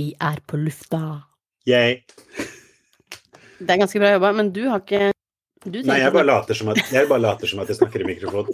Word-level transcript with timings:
Vi 0.00 0.14
er 0.16 0.38
på 0.48 0.56
lufta. 0.56 0.98
Yay. 1.68 1.98
Det 3.60 3.68
er 3.74 3.80
ganske 3.82 4.00
bra 4.00 4.14
jobba, 4.14 4.30
men 4.38 4.48
du 4.54 4.62
har 4.70 4.80
ikke 4.80 5.10
du 5.66 5.82
Nei, 5.84 5.98
jeg 6.00 6.12
bare, 6.14 6.24
later 6.24 6.56
som 6.56 6.70
at, 6.72 6.78
jeg 6.88 7.08
bare 7.10 7.20
later 7.20 7.50
som 7.50 7.60
at 7.60 7.68
jeg 7.68 7.76
snakker 7.76 8.00
i 8.00 8.06
mikrofon. 8.08 8.46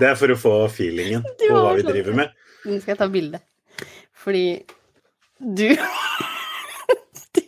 Det 0.00 0.06
er 0.08 0.14
for 0.16 0.32
å 0.32 0.36
få 0.40 0.52
feelingen 0.72 1.26
på 1.42 1.50
hva 1.52 1.74
vi 1.76 1.84
driver 1.84 2.16
med. 2.16 2.32
Nå 2.64 2.78
skal 2.80 2.94
jeg 2.94 3.00
ta 3.02 3.10
bilde. 3.12 3.42
Fordi 4.22 4.44
du 5.40 5.66
Du, 7.36 7.44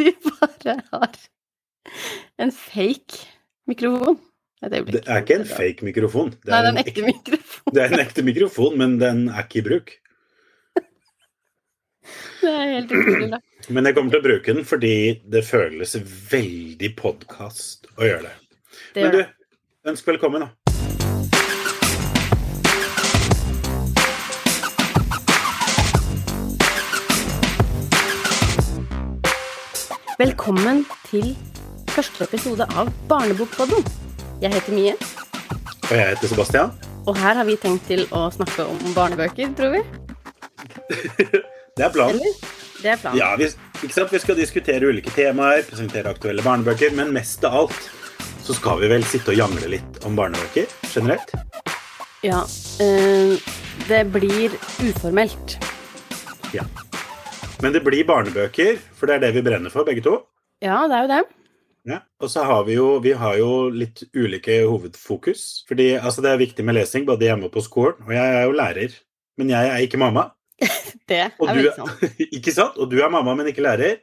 du 0.00 0.08
bare 0.30 0.78
har 0.94 1.20
en 2.40 2.54
fake 2.56 3.20
mikrofon. 3.68 4.16
Det 4.64 5.04
er 5.04 5.20
ikke 5.20 5.36
en 5.42 5.46
fake 5.52 5.84
mikrofon. 5.84 6.32
Det 6.40 6.48
Nei, 6.54 6.62
er 6.62 6.64
det 6.64 6.72
er 6.72 6.72
en 6.72 6.80
en 6.80 6.84
ekte 6.86 7.06
mikrofon. 7.10 7.76
Det 7.76 7.84
er 7.84 7.92
en 7.92 8.06
ekte 8.06 8.24
mikrofon, 8.24 8.80
men 8.80 8.96
den 9.04 9.26
er 9.28 9.44
ikke 9.44 9.60
i 9.60 9.66
bruk. 9.68 9.96
Det 12.40 12.50
er 12.52 12.72
helt 12.76 12.92
utrolig 12.92 13.30
bra. 13.32 13.40
Men 13.74 13.88
jeg 13.88 13.96
kommer 13.96 14.14
til 14.14 14.20
å 14.22 14.26
bruke 14.28 14.54
den 14.54 14.66
fordi 14.68 14.94
det 15.32 15.42
føles 15.48 15.96
veldig 16.30 16.92
podkast 16.98 17.88
å 17.96 18.06
gjøre 18.06 18.28
det. 18.28 18.36
Det 18.94 19.02
Men 19.06 19.16
du, 19.16 19.22
ønsk 19.90 20.12
velkommen, 20.12 20.46
da. 20.46 20.52
Velkommen 30.18 30.84
til 31.10 31.34
første 31.92 32.24
episode 32.24 32.64
av 32.78 32.88
Barnebokpodden. 33.10 33.84
Jeg 34.42 34.52
heter 34.54 34.72
Mie, 34.76 34.94
Og 35.90 35.92
jeg 35.96 36.08
heter 36.08 36.28
Sebastian. 36.32 36.72
og 37.06 37.16
her 37.16 37.34
har 37.34 37.44
vi 37.44 37.56
tenkt 37.56 37.86
til 37.86 38.06
å 38.10 38.26
snakke 38.30 38.64
om 38.66 38.94
barnebøker, 38.94 39.52
tror 39.56 39.76
vi. 39.76 39.82
Det 41.76 41.84
er 41.84 41.92
planen. 41.92 42.16
Eller? 42.16 42.52
Det 42.82 42.88
er 42.88 42.96
planen. 42.96 43.18
Ja, 43.20 43.34
vi, 43.36 43.50
vi 43.84 44.18
skal 44.22 44.38
diskutere 44.38 44.88
ulike 44.88 45.12
temaer, 45.12 45.60
presentere 45.68 46.08
aktuelle 46.08 46.44
barnebøker, 46.44 46.94
men 46.96 47.12
mest 47.12 47.44
av 47.44 47.58
alt 47.64 47.90
så 48.46 48.54
skal 48.56 48.80
vi 48.80 48.88
vel 48.94 49.04
sitte 49.04 49.34
og 49.34 49.36
jangle 49.36 49.68
litt 49.74 49.98
om 50.08 50.16
barnebøker 50.16 50.70
generelt. 50.94 51.34
Ja, 52.24 52.46
Øh, 52.80 53.38
det 53.88 54.02
blir 54.12 54.52
uformelt. 54.84 55.56
Ja. 56.52 56.64
Men 57.62 57.72
det 57.72 57.80
blir 57.84 58.04
barnebøker, 58.04 58.76
for 58.92 59.08
det 59.08 59.16
er 59.16 59.22
det 59.24 59.30
vi 59.38 59.44
brenner 59.46 59.72
for, 59.72 59.84
begge 59.88 60.04
to. 60.04 60.18
Ja, 60.60 60.82
det 60.84 60.96
er 60.96 61.06
jo 61.06 61.12
det. 61.14 61.22
Ja. 61.88 61.98
Og 62.20 62.30
så 62.30 62.44
har 62.44 62.64
vi 62.68 62.76
jo, 62.76 62.98
vi 63.00 63.14
har 63.16 63.36
jo 63.40 63.68
litt 63.72 64.02
ulike 64.12 64.58
hovedfokus. 64.66 65.64
Fordi 65.68 65.94
altså, 65.96 66.20
det 66.20 66.32
er 66.32 66.42
viktig 66.44 66.64
med 66.64 66.76
lesing 66.76 67.06
både 67.08 67.30
hjemme 67.30 67.48
og 67.48 67.54
på 67.56 67.64
skolen. 67.64 68.00
Og 68.04 68.12
jeg 68.12 68.40
er 68.40 68.44
jo 68.44 68.56
lærer, 68.60 68.98
men 69.40 69.52
jeg 69.54 69.72
er 69.72 69.84
ikke 69.86 70.00
mamma. 70.00 70.30
Det 71.06 71.18
er 71.20 71.34
Og 71.38 71.50
veldig 71.50 71.72
sant. 71.76 72.04
ikke 72.36 72.52
sant? 72.54 72.78
Og 72.80 72.88
du 72.90 72.96
er 73.02 73.10
mamma, 73.12 73.34
men 73.38 73.50
ikke 73.50 73.64
lærer. 73.66 73.98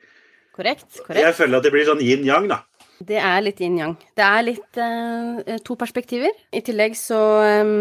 Korrekt. 0.53 0.85
korrekt. 1.01 1.19
Jeg 1.23 1.33
føler 1.35 1.57
at 1.57 1.65
det 1.65 1.71
blir 1.73 1.87
sånn 1.87 2.03
yin-yang, 2.05 2.45
da. 2.51 2.59
Det 3.03 3.17
er 3.19 3.39
litt 3.43 3.57
yin-yang. 3.59 3.95
Det 4.15 4.23
er 4.23 4.43
litt 4.45 4.77
eh, 4.79 5.57
to 5.65 5.75
perspektiver. 5.79 6.31
I 6.53 6.61
tillegg 6.63 6.93
så 6.95 7.19
eh, 7.43 7.71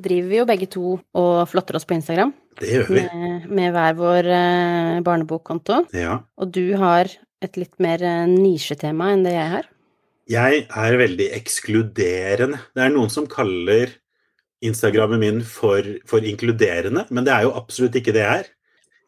driver 0.00 0.30
vi 0.32 0.40
jo 0.40 0.46
begge 0.48 0.70
to 0.72 0.94
og 0.96 1.34
flotter 1.50 1.76
oss 1.78 1.84
på 1.86 1.94
Instagram 1.98 2.32
Det 2.58 2.70
gjør 2.72 2.88
vi. 2.88 3.04
med, 3.04 3.44
med 3.60 3.76
hver 3.76 3.98
vår 4.00 4.30
eh, 4.38 5.02
barnebokkonto. 5.06 5.82
Ja. 5.94 6.16
Og 6.40 6.50
du 6.56 6.64
har 6.80 7.12
et 7.44 7.60
litt 7.60 7.76
mer 7.84 8.02
eh, 8.02 8.24
nisjetema 8.32 9.12
enn 9.14 9.26
det 9.28 9.36
jeg 9.36 9.52
har. 9.58 9.68
Jeg 10.32 10.64
er 10.72 10.96
veldig 10.96 11.28
ekskluderende. 11.36 12.62
Det 12.72 12.86
er 12.86 12.92
noen 12.96 13.12
som 13.12 13.28
kaller 13.28 13.92
Instagrammen 14.64 15.20
min 15.20 15.40
for, 15.46 15.86
for 16.08 16.24
inkluderende, 16.24 17.06
men 17.10 17.26
det 17.26 17.34
er 17.34 17.46
jo 17.46 17.54
absolutt 17.58 17.96
ikke 18.00 18.14
det 18.16 18.24
jeg 18.24 18.44
er. 18.44 18.52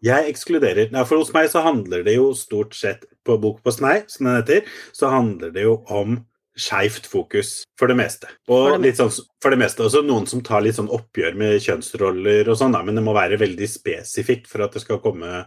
Jeg 0.05 0.31
ekskluderer. 0.31 0.91
Nei, 0.93 1.05
for 1.09 1.19
hos 1.21 1.33
meg 1.35 1.49
så 1.51 1.63
handler 1.65 2.05
det 2.07 2.19
jo 2.19 2.31
stort 2.37 2.77
sett 2.77 3.07
på 3.27 3.39
Bok 3.41 3.63
på 3.65 3.73
snei, 3.75 4.03
som 4.13 4.29
den 4.29 4.39
heter, 4.39 4.67
så 4.95 5.11
handler 5.13 5.55
det 5.55 5.65
jo 5.65 5.79
om 5.93 6.19
skeivt 6.57 7.09
fokus 7.09 7.63
for 7.79 7.91
det 7.91 7.99
meste. 7.99 8.29
Og 8.49 8.55
For 8.55 8.77
det 8.77 8.85
litt 8.87 9.01
sånn, 9.01 9.13
for 9.45 9.53
det 9.53 9.61
meste 9.61 9.85
også 9.85 10.03
noen 10.07 10.29
som 10.29 10.43
tar 10.45 10.65
litt 10.65 10.79
sånn 10.79 10.93
oppgjør 10.93 11.37
med 11.37 11.59
kjønnsroller 11.65 12.49
og 12.49 12.61
sånn, 12.61 12.77
men 12.87 12.97
det 12.97 13.05
må 13.05 13.17
være 13.17 13.41
veldig 13.41 13.69
spesifikt 13.69 14.49
for 14.51 14.65
at 14.65 14.77
det 14.77 14.85
skal 14.85 15.03
komme, 15.05 15.47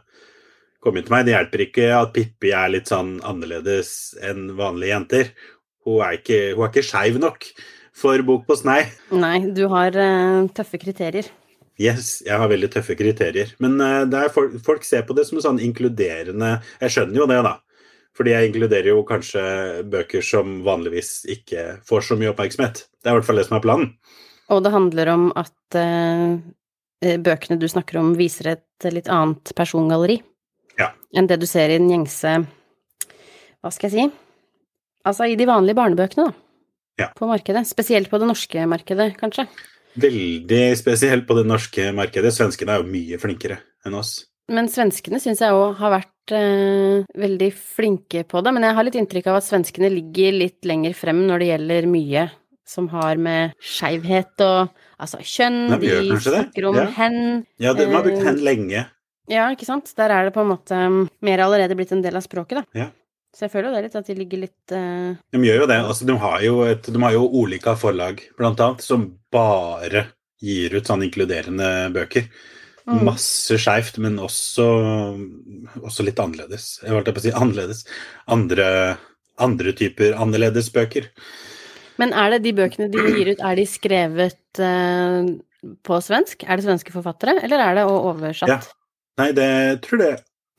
komme 0.84 1.06
til 1.06 1.16
meg. 1.16 1.26
Det 1.26 1.36
hjelper 1.36 1.66
ikke 1.66 1.90
at 1.98 2.14
Pippi 2.18 2.54
er 2.54 2.74
litt 2.76 2.92
sånn 2.92 3.18
annerledes 3.26 4.14
enn 4.26 4.52
vanlige 4.60 4.94
jenter. 4.94 5.34
Hun 5.88 6.06
er 6.06 6.20
ikke, 6.20 6.40
hun 6.54 6.66
er 6.68 6.74
ikke 6.74 6.86
skeiv 6.86 7.22
nok 7.22 7.50
for 8.00 8.24
Bok 8.26 8.46
på 8.48 8.58
snei. 8.60 8.82
Nei, 9.12 9.38
du 9.56 9.66
har 9.72 9.96
uh, 9.96 10.48
tøffe 10.56 10.80
kriterier. 10.82 11.28
Yes, 11.80 12.20
jeg 12.26 12.36
har 12.36 12.50
veldig 12.52 12.70
tøffe 12.74 12.96
kriterier. 13.00 13.52
Men 13.64 13.80
uh, 13.80 14.28
folk, 14.34 14.58
folk 14.66 14.88
ser 14.88 15.06
på 15.08 15.16
det 15.18 15.28
som 15.30 15.40
en 15.40 15.46
sånn 15.46 15.62
inkluderende 15.64 16.58
Jeg 16.82 16.96
skjønner 16.96 17.22
jo 17.22 17.28
det, 17.32 17.42
da. 17.48 17.58
Fordi 18.20 18.34
jeg 18.34 18.50
inkluderer 18.50 18.90
jo 18.92 19.04
kanskje 19.08 19.42
bøker 19.88 20.24
som 20.26 20.58
vanligvis 20.66 21.22
ikke 21.32 21.78
får 21.88 22.08
så 22.08 22.18
mye 22.20 22.34
oppmerksomhet. 22.34 22.82
Det 23.00 23.08
er 23.08 23.16
i 23.16 23.20
hvert 23.20 23.28
fall 23.30 23.40
det 23.40 23.46
som 23.48 23.56
er 23.56 23.64
planen. 23.64 23.92
Og 24.52 24.64
det 24.66 24.74
handler 24.74 25.12
om 25.14 25.28
at 25.40 25.78
eh, 25.78 27.16
bøkene 27.22 27.60
du 27.62 27.68
snakker 27.70 28.00
om, 28.02 28.16
viser 28.20 28.56
et 28.56 28.90
litt 28.92 29.08
annet 29.14 29.54
persongalleri 29.56 30.18
Ja. 30.80 30.90
enn 31.16 31.30
det 31.30 31.38
du 31.40 31.46
ser 31.48 31.70
i 31.70 31.78
den 31.78 31.90
gjengse 31.92 32.34
Hva 33.62 33.72
skal 33.72 33.90
jeg 33.90 33.94
si? 33.94 34.06
Altså 35.08 35.30
i 35.30 35.38
de 35.40 35.48
vanlige 35.48 35.78
barnebøkene, 35.80 36.28
da. 36.28 36.49
Ja. 37.00 37.10
På 37.18 37.28
markedet. 37.30 37.66
Spesielt 37.70 38.10
på 38.12 38.20
det 38.22 38.28
norske 38.30 38.66
markedet, 38.70 39.14
kanskje. 39.20 39.48
Veldig 40.00 40.64
spesielt 40.78 41.26
på 41.28 41.36
det 41.40 41.46
norske 41.50 41.90
markedet. 41.96 42.32
Svenskene 42.36 42.76
er 42.76 42.84
jo 42.84 42.92
mye 42.92 43.18
flinkere 43.22 43.58
enn 43.88 43.96
oss. 44.00 44.26
Men 44.50 44.68
svenskene 44.72 45.20
syns 45.22 45.42
jeg 45.44 45.54
òg 45.54 45.76
har 45.78 45.92
vært 45.94 46.34
eh, 46.34 47.04
veldig 47.22 47.50
flinke 47.54 48.24
på 48.30 48.42
det. 48.46 48.54
Men 48.56 48.66
jeg 48.66 48.78
har 48.78 48.88
litt 48.88 48.98
inntrykk 49.00 49.28
av 49.32 49.40
at 49.40 49.48
svenskene 49.48 49.92
ligger 49.94 50.38
litt 50.40 50.66
lenger 50.66 50.96
frem 50.98 51.24
når 51.28 51.44
det 51.44 51.50
gjelder 51.52 51.90
mye 51.90 52.28
som 52.70 52.88
har 52.94 53.18
med 53.18 53.56
skeivhet 53.66 54.42
og 54.46 54.70
altså 55.02 55.22
kjønn. 55.26 55.60
Nei, 55.72 55.80
de 55.82 55.92
kanskje 56.12 56.34
det. 56.36 56.42
snakker 56.44 56.68
om 56.70 56.76
Ja. 56.78 56.86
hen. 57.00 57.20
Ja, 57.58 57.74
de 57.74 57.86
har 57.90 58.04
brukt 58.06 58.20
Eh, 58.22 58.26
hen 58.30 58.42
lenge. 58.46 58.86
Ja, 59.30 59.48
ikke 59.54 59.66
sant. 59.66 59.94
Der 59.98 60.10
er 60.10 60.26
det 60.26 60.34
på 60.34 60.42
en 60.42 60.50
måte 60.50 60.74
um, 60.74 61.10
mer 61.22 61.38
allerede 61.46 61.76
blitt 61.78 61.92
en 61.94 62.02
del 62.02 62.16
av 62.18 62.22
språket, 62.26 62.62
da. 62.62 62.64
Ja. 62.74 62.88
Så 63.36 63.46
jeg 63.46 63.54
føler 63.54 63.70
jo 63.70 63.76
det 63.78 63.82
litt 63.86 63.98
at 64.00 64.08
de 64.10 64.16
ligger 64.18 64.42
litt 64.42 64.74
uh... 64.74 65.18
De 65.32 65.42
gjør 65.46 65.64
jo 65.64 65.68
det. 65.70 65.80
Altså, 65.86 66.06
de 66.10 66.16
har 66.22 66.40
jo, 66.44 66.62
et, 66.66 66.88
de 66.90 67.02
har 67.04 67.14
jo 67.14 67.28
Olika 67.42 67.76
forlag, 67.78 68.24
blant 68.40 68.62
annet, 68.66 68.86
som 68.86 69.06
bare 69.34 70.08
gir 70.42 70.74
ut 70.74 70.88
sånn 70.88 71.04
inkluderende 71.06 71.68
bøker. 71.94 72.26
mm. 72.90 73.04
Masse 73.06 73.60
skeivt, 73.62 74.00
men 74.02 74.18
også, 74.24 74.66
også 75.84 76.08
litt 76.08 76.22
annerledes. 76.24 76.80
Jeg 76.82 76.96
holdt 76.96 77.12
på 77.14 77.22
å 77.22 77.28
si 77.28 77.36
annerledes. 77.36 77.84
Andre, 78.34 78.70
andre 79.38 79.76
typer 79.78 80.18
annerledesbøker. 80.18 81.12
Men 82.00 82.16
er 82.16 82.34
det 82.34 82.44
de 82.48 82.56
bøkene 82.56 82.88
de 82.90 83.06
gir 83.12 83.34
ut, 83.36 83.44
er 83.44 83.60
de 83.60 83.68
skrevet 83.68 84.64
uh, 84.64 85.28
på 85.86 86.02
svensk? 86.02 86.48
Er 86.48 86.58
det 86.58 86.66
svenske 86.66 86.96
forfattere, 86.96 87.38
eller 87.44 87.62
er 87.62 87.78
det 87.78 87.86
oversatt? 87.92 88.50
Ja. 88.50 88.60
Nei, 89.20 89.34
det 89.36 89.48
jeg 89.52 89.80
tror 89.84 90.00
det 90.02 90.14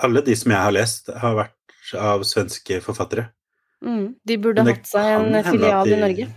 alle 0.05 0.23
de 0.25 0.35
som 0.37 0.53
jeg 0.53 0.61
har 0.61 0.75
lest, 0.75 1.11
har 1.23 1.37
vært 1.37 1.57
av 1.99 2.25
svenske 2.29 2.81
forfattere. 2.85 3.31
Mm. 3.85 4.15
De 4.27 4.37
burde 4.39 4.65
hatt 4.67 4.89
seg 4.89 5.13
en 5.17 5.45
filial 5.45 5.89
de- 5.89 5.97
i 5.97 6.01
Norge. 6.01 6.29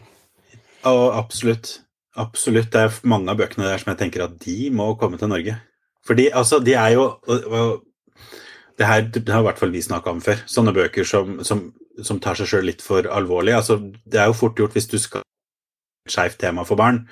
Og 0.89 1.05
absolutt. 1.15 1.79
Absolutt. 2.15 2.71
Det 2.71 2.81
er 2.81 2.99
mange 3.09 3.31
av 3.31 3.37
bøkene 3.37 3.67
der 3.67 3.81
som 3.81 3.91
jeg 3.91 3.99
tenker 3.99 4.25
at 4.25 4.37
de 4.39 4.69
må 4.69 4.93
komme 4.99 5.17
til 5.17 5.31
Norge. 5.31 5.57
Fordi 6.05 6.29
altså, 6.35 6.59
de 6.59 6.73
er 6.73 6.95
jo 6.95 7.05
og, 7.27 7.45
og, 7.47 7.83
det, 8.77 8.85
her, 8.85 9.01
det 9.01 9.29
har 9.29 9.43
i 9.43 9.47
hvert 9.47 9.59
fall 9.59 9.71
vi 9.73 9.81
snakka 9.81 10.11
om 10.11 10.21
før. 10.21 10.43
Sånne 10.49 10.73
bøker 10.75 11.07
som, 11.07 11.39
som, 11.43 11.71
som 12.01 12.19
tar 12.19 12.37
seg 12.39 12.49
sjøl 12.49 12.67
litt 12.67 12.81
for 12.81 13.07
alvorlig. 13.07 13.55
Altså, 13.55 13.79
det 14.05 14.19
er 14.19 14.29
jo 14.29 14.37
fort 14.37 14.59
gjort 14.59 14.75
hvis 14.77 14.89
du 14.91 14.97
skal 15.01 15.23
et 15.23 16.13
skeivt 16.13 16.39
tema 16.41 16.65
for 16.67 16.79
barn, 16.79 17.05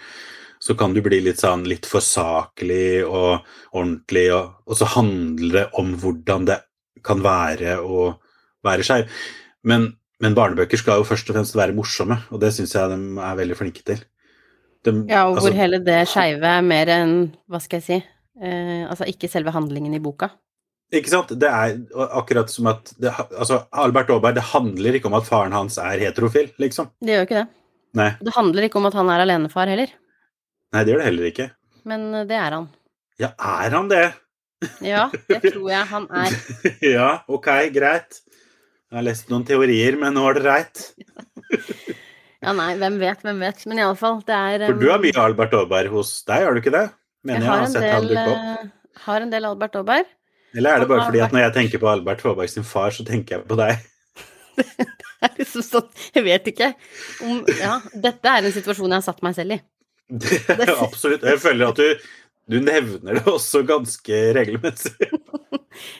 så 0.61 0.75
kan 0.77 0.93
du 0.93 1.01
bli 1.01 1.21
litt 1.23 1.39
sånn 1.41 1.63
litt 1.69 1.87
for 1.89 2.03
saklig 2.05 3.01
og 3.05 3.45
ordentlig, 3.71 4.27
og, 4.35 4.57
og 4.67 4.77
så 4.77 4.89
handler 4.97 5.55
det 5.55 5.67
om 5.79 5.95
hvordan 6.01 6.49
det 6.49 6.59
kan 7.05 7.23
være 7.25 7.79
å 7.81 8.11
være 8.65 8.85
skeiv. 8.87 9.09
Men, 9.67 9.91
men 10.21 10.35
barnebøker 10.37 10.79
skal 10.79 11.01
jo 11.01 11.07
først 11.07 11.29
og 11.29 11.37
fremst 11.37 11.57
være 11.57 11.75
morsomme, 11.77 12.17
og 12.31 12.41
det 12.43 12.53
syns 12.55 12.75
jeg 12.77 12.91
de 12.91 12.99
er 13.21 13.39
veldig 13.41 13.57
flinke 13.59 13.83
til. 13.87 14.01
De, 14.85 14.93
Ja, 15.09 15.27
og 15.27 15.35
hvor 15.37 15.49
altså, 15.51 15.57
hele 15.57 15.79
det 15.85 15.99
skeive 16.09 16.53
er 16.57 16.63
mer 16.65 16.89
enn, 16.89 17.17
hva 17.49 17.59
skal 17.61 17.81
jeg 17.81 17.85
si, 17.85 17.99
eh, 18.41 18.85
altså 18.89 19.05
ikke 19.09 19.29
selve 19.29 19.53
handlingen 19.53 19.93
i 19.93 20.01
boka. 20.01 20.31
Ikke 20.91 21.07
sant? 21.13 21.29
Det 21.39 21.47
er 21.47 21.77
akkurat 22.17 22.49
som 22.51 22.67
at 22.67 22.89
det, 22.99 23.13
altså, 23.37 23.61
Albert 23.71 24.09
Aaberg, 24.11 24.35
det 24.35 24.43
handler 24.49 24.97
ikke 24.97 25.07
om 25.07 25.15
at 25.19 25.29
faren 25.29 25.53
hans 25.55 25.77
er 25.79 26.01
heterofil, 26.01 26.49
liksom. 26.59 26.89
Det 26.99 27.13
gjør 27.15 27.27
ikke 27.29 27.37
det. 27.43 27.47
Nei, 27.99 28.09
Det 28.23 28.33
handler 28.35 28.65
ikke 28.67 28.79
om 28.79 28.87
at 28.87 28.95
han 28.95 29.09
er 29.11 29.21
alenefar 29.25 29.67
heller, 29.67 29.89
nei 30.71 30.83
det 30.87 30.93
gjør 30.93 31.01
det 31.01 31.07
heller 31.09 31.29
ikke. 31.29 31.47
men 31.83 32.05
eh, 32.15 32.25
det 32.27 32.37
er 32.39 32.57
han. 32.57 32.67
Ja, 33.19 33.29
er 33.37 33.75
han 33.75 33.89
det? 33.91 34.03
Ja, 34.85 35.07
det 35.27 35.39
tror 35.51 35.69
jeg 35.69 35.85
han 35.89 36.05
er. 36.23 36.35
ja, 36.95 37.09
ok, 37.27 37.49
greit. 37.75 38.21
Jeg 38.91 38.97
har 38.99 39.05
lest 39.07 39.29
noen 39.31 39.45
teorier, 39.47 39.95
men 39.99 40.15
nå 40.17 40.23
er 40.27 40.37
det 40.37 40.41
reit. 40.45 40.81
Ja, 42.41 42.51
nei, 42.57 42.73
hvem 42.81 42.97
vet, 42.99 43.21
hvem 43.23 43.39
vet. 43.39 43.61
Men 43.69 43.79
iallfall, 43.79 44.17
det 44.27 44.35
er 44.35 44.65
For 44.67 44.79
du 44.81 44.89
har 44.91 44.99
mye 45.03 45.21
Albert 45.23 45.53
Aaberg 45.55 45.93
hos 45.93 46.11
deg, 46.27 46.43
har 46.43 46.57
du 46.57 46.59
ikke 46.59 46.73
det? 46.75 46.87
Mener 47.27 47.45
Jeg 47.45 47.47
jeg, 47.47 47.61
har 47.61 47.69
sett 47.71 47.85
en 47.85 47.93
han 47.93 48.07
del, 48.09 48.17
dukke 48.17 48.33
opp. 48.33 48.65
eh, 48.65 48.99
har 49.05 49.25
en 49.27 49.31
del 49.31 49.47
Albert 49.47 49.77
Aaberg. 49.79 50.09
Eller 50.57 50.75
er 50.75 50.83
det 50.83 50.89
bare 50.91 51.05
fordi 51.07 51.21
at 51.23 51.31
når 51.31 51.45
jeg 51.45 51.53
tenker 51.55 51.79
på 51.79 51.87
Albert 51.87 52.23
Håberg 52.25 52.51
sin 52.51 52.65
far, 52.67 52.91
så 52.91 53.05
tenker 53.07 53.37
jeg 53.37 53.47
på 53.47 53.59
deg? 53.61 53.85
Det 55.21 55.29
er 55.29 55.35
liksom 55.37 55.61
sånn, 55.63 55.89
jeg 56.17 56.23
vet 56.25 56.47
ikke 56.49 56.67
om 57.27 57.43
Ja, 57.59 57.75
dette 58.03 58.25
er 58.33 58.47
en 58.47 58.53
situasjon 58.55 58.89
jeg 58.89 58.97
har 58.97 59.05
satt 59.05 59.21
meg 59.23 59.35
selv 59.37 59.53
i. 59.55 59.57
Det 60.09 60.65
absolutt. 60.87 61.23
Jeg 61.29 61.39
føler 61.39 61.69
at 61.69 61.77
du, 61.77 62.07
du 62.49 62.57
nevner 62.65 63.19
det 63.19 63.23
også 63.29 63.61
ganske 63.69 64.17
regelmessig. 64.35 64.97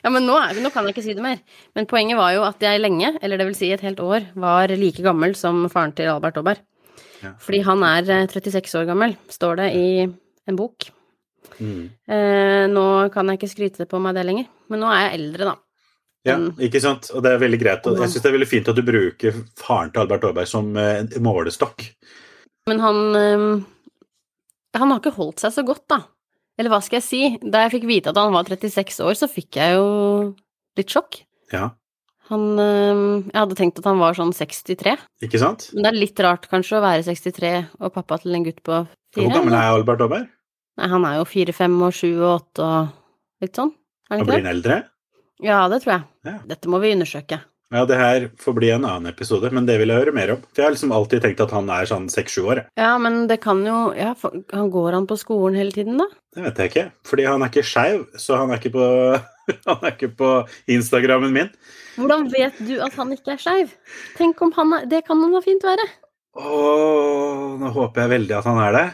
Ja, 0.04 0.10
men 0.14 0.26
nå, 0.28 0.36
er, 0.38 0.58
nå 0.62 0.72
kan 0.74 0.86
jeg 0.88 0.96
ikke 0.96 1.04
si 1.06 1.14
det 1.18 1.24
mer. 1.24 1.40
Men 1.78 1.88
poenget 1.90 2.20
var 2.20 2.34
jo 2.36 2.44
at 2.48 2.60
jeg 2.64 2.82
lenge, 2.82 3.14
eller 3.22 3.40
det 3.40 3.48
vil 3.50 3.58
si 3.58 3.72
et 3.72 3.84
helt 3.86 4.02
år, 4.04 4.28
var 4.36 4.74
like 4.76 5.04
gammel 5.06 5.36
som 5.40 5.64
faren 5.72 5.94
til 5.96 6.12
Albert 6.12 6.38
Aaberg. 6.42 6.62
Ja. 7.22 7.36
Fordi 7.40 7.62
han 7.68 7.84
er 7.86 8.10
eh, 8.10 8.28
36 8.28 8.80
år 8.82 8.88
gammel, 8.90 9.16
står 9.32 9.60
det 9.62 9.68
i 9.78 9.88
en 10.50 10.58
bok. 10.60 10.90
Mm. 11.62 11.84
Eh, 12.10 12.64
nå 12.72 12.86
kan 13.14 13.30
jeg 13.30 13.40
ikke 13.40 13.52
skryte 13.52 13.86
på 13.90 14.00
meg 14.02 14.16
det 14.18 14.26
lenger, 14.28 14.48
men 14.72 14.82
nå 14.84 14.90
er 14.92 15.04
jeg 15.06 15.20
eldre, 15.20 15.52
da. 15.52 15.58
Ja, 16.28 16.36
ikke 16.62 16.78
sant? 16.84 17.08
Og 17.18 17.24
det 17.26 17.32
er 17.34 17.40
veldig 17.42 17.58
greit. 17.62 17.88
Og- 17.90 17.98
jeg 17.98 18.12
syns 18.12 18.22
det 18.22 18.30
er 18.30 18.36
veldig 18.38 18.50
fint 18.50 18.68
at 18.70 18.78
du 18.78 18.84
bruker 18.86 19.38
faren 19.58 19.90
til 19.94 20.04
Albert 20.04 20.28
Aaberg 20.30 20.50
som 20.50 20.68
eh, 20.78 21.02
målestokk. 21.18 21.88
Men 22.70 22.80
han 22.84 23.00
eh, 23.18 23.46
Han 24.78 24.92
har 24.94 25.00
ikke 25.02 25.16
holdt 25.18 25.42
seg 25.42 25.52
så 25.56 25.64
godt, 25.66 25.88
da. 25.90 25.98
Eller 26.62 26.70
hva 26.70 26.78
skal 26.86 27.00
jeg 27.00 27.08
si? 27.08 27.22
Da 27.42 27.64
jeg 27.66 27.72
fikk 27.80 27.86
vite 27.90 28.12
at 28.12 28.18
han 28.22 28.34
var 28.36 28.46
36 28.46 29.00
år, 29.02 29.16
så 29.18 29.26
fikk 29.32 29.58
jeg 29.58 29.80
jo 29.80 29.86
litt 30.78 30.94
sjokk. 30.94 31.24
Ja, 31.52 31.72
Han 32.30 32.44
eh, 32.62 33.00
Jeg 33.32 33.36
hadde 33.40 33.58
tenkt 33.58 33.82
at 33.82 33.88
han 33.90 33.98
var 34.00 34.14
sånn 34.16 34.30
63. 34.36 34.94
ikke 35.26 35.42
sant? 35.42 35.66
Men 35.74 35.88
det 35.88 35.90
er 35.90 35.98
litt 35.98 36.22
rart 36.24 36.46
kanskje 36.52 36.78
å 36.78 36.84
være 36.86 37.04
63 37.10 37.52
og 37.82 37.96
pappa 37.98 38.22
til 38.22 38.38
en 38.38 38.46
gutt 38.46 38.62
på 38.62 38.84
fire. 38.86 39.26
Hvor 39.26 39.34
gammel 39.40 39.58
er 39.58 39.74
Albert 39.74 40.06
Aaberg? 40.06 40.30
Nei, 40.80 40.88
han 40.94 41.08
er 41.10 41.18
jo 41.18 41.26
fire, 41.28 41.56
fem 41.58 41.74
og 41.84 41.98
sju 41.98 42.12
og 42.22 42.30
åtte 42.38 42.68
og 42.70 43.44
litt 43.44 43.58
sånn. 43.58 43.74
Er 44.08 44.14
han 44.14 44.22
ikke 44.22 44.30
blir 44.30 44.38
det? 44.38 44.46
han 44.46 44.54
eldre? 44.56 44.78
Ja, 45.42 45.58
det 45.74 45.82
tror 45.84 45.96
jeg. 45.98 46.06
Ja. 46.30 46.38
Dette 46.54 46.70
må 46.72 46.80
vi 46.84 46.94
undersøke. 46.94 47.42
Ja, 47.72 47.86
det 47.88 47.96
her 47.96 48.26
får 48.42 48.56
bli 48.58 48.70
en 48.76 48.84
annen 48.84 49.08
episode, 49.14 49.48
men 49.56 49.64
det 49.68 49.78
vil 49.80 49.94
jeg 49.94 50.02
høre 50.02 50.12
mer 50.16 50.34
om. 50.34 50.42
For 50.50 50.60
jeg 50.60 50.66
har 50.68 50.74
liksom 50.76 50.92
alltid 50.92 51.22
tenkt 51.24 51.44
at 51.46 51.54
han 51.56 51.70
er 51.72 51.88
sånn 51.88 52.10
seks-sju 52.12 52.42
år. 52.52 52.60
Ja, 52.76 52.98
men 53.00 53.30
det 53.32 53.38
kan 53.46 53.62
jo 53.64 53.94
Ja, 53.96 54.10
han 54.52 54.72
går 54.74 54.98
han 54.98 55.08
på 55.08 55.16
skolen 55.20 55.56
hele 55.56 55.72
tiden, 55.72 55.96
da? 56.02 56.10
Det 56.36 56.44
vet 56.44 56.60
jeg 56.60 56.72
ikke. 56.72 56.84
Fordi 57.08 57.28
han 57.30 57.46
er 57.46 57.54
ikke 57.54 57.64
skeiv, 57.64 58.04
så 58.20 58.42
han 58.42 58.52
er 58.52 58.60
ikke 58.60 58.74
på 58.76 58.90
Han 59.70 59.80
er 59.88 59.96
ikke 59.96 60.12
på 60.20 60.34
Instagrammen 60.72 61.32
min. 61.36 61.50
Hvordan 61.96 62.28
vet 62.32 62.60
du 62.60 62.76
at 62.84 62.94
han 63.00 63.16
ikke 63.16 63.38
er 63.38 63.42
skeiv? 63.42 63.72
Tenk 64.20 64.44
om 64.44 64.52
han 64.60 64.76
er 64.78 64.86
Det 64.92 65.04
kan 65.08 65.24
han 65.24 65.32
da 65.36 65.42
fint 65.44 65.64
være. 65.64 65.88
Åh, 66.40 67.58
nå 67.60 67.72
håper 67.76 68.04
jeg 68.06 68.16
veldig 68.18 68.38
at 68.38 68.52
han 68.52 68.62
er 68.68 68.78
det. 68.78 68.86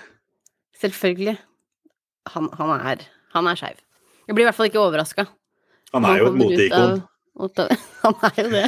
Selvfølgelig. 0.81 1.37
Han, 2.33 2.49
han 2.61 2.77
er 2.93 3.05
Han 3.33 3.49
er 3.49 3.57
skeiv. 3.59 3.77
Jeg 4.27 4.35
blir 4.35 4.45
i 4.45 4.47
hvert 4.51 4.57
fall 4.57 4.69
ikke 4.69 4.81
overraska. 4.85 5.27
Han 5.93 6.05
er 6.05 6.21
jo 6.21 6.29
et 6.31 6.41
moteikon. 6.45 6.99
Han 8.03 8.15
er 8.31 8.41
jo 8.41 8.49
det. 8.53 8.65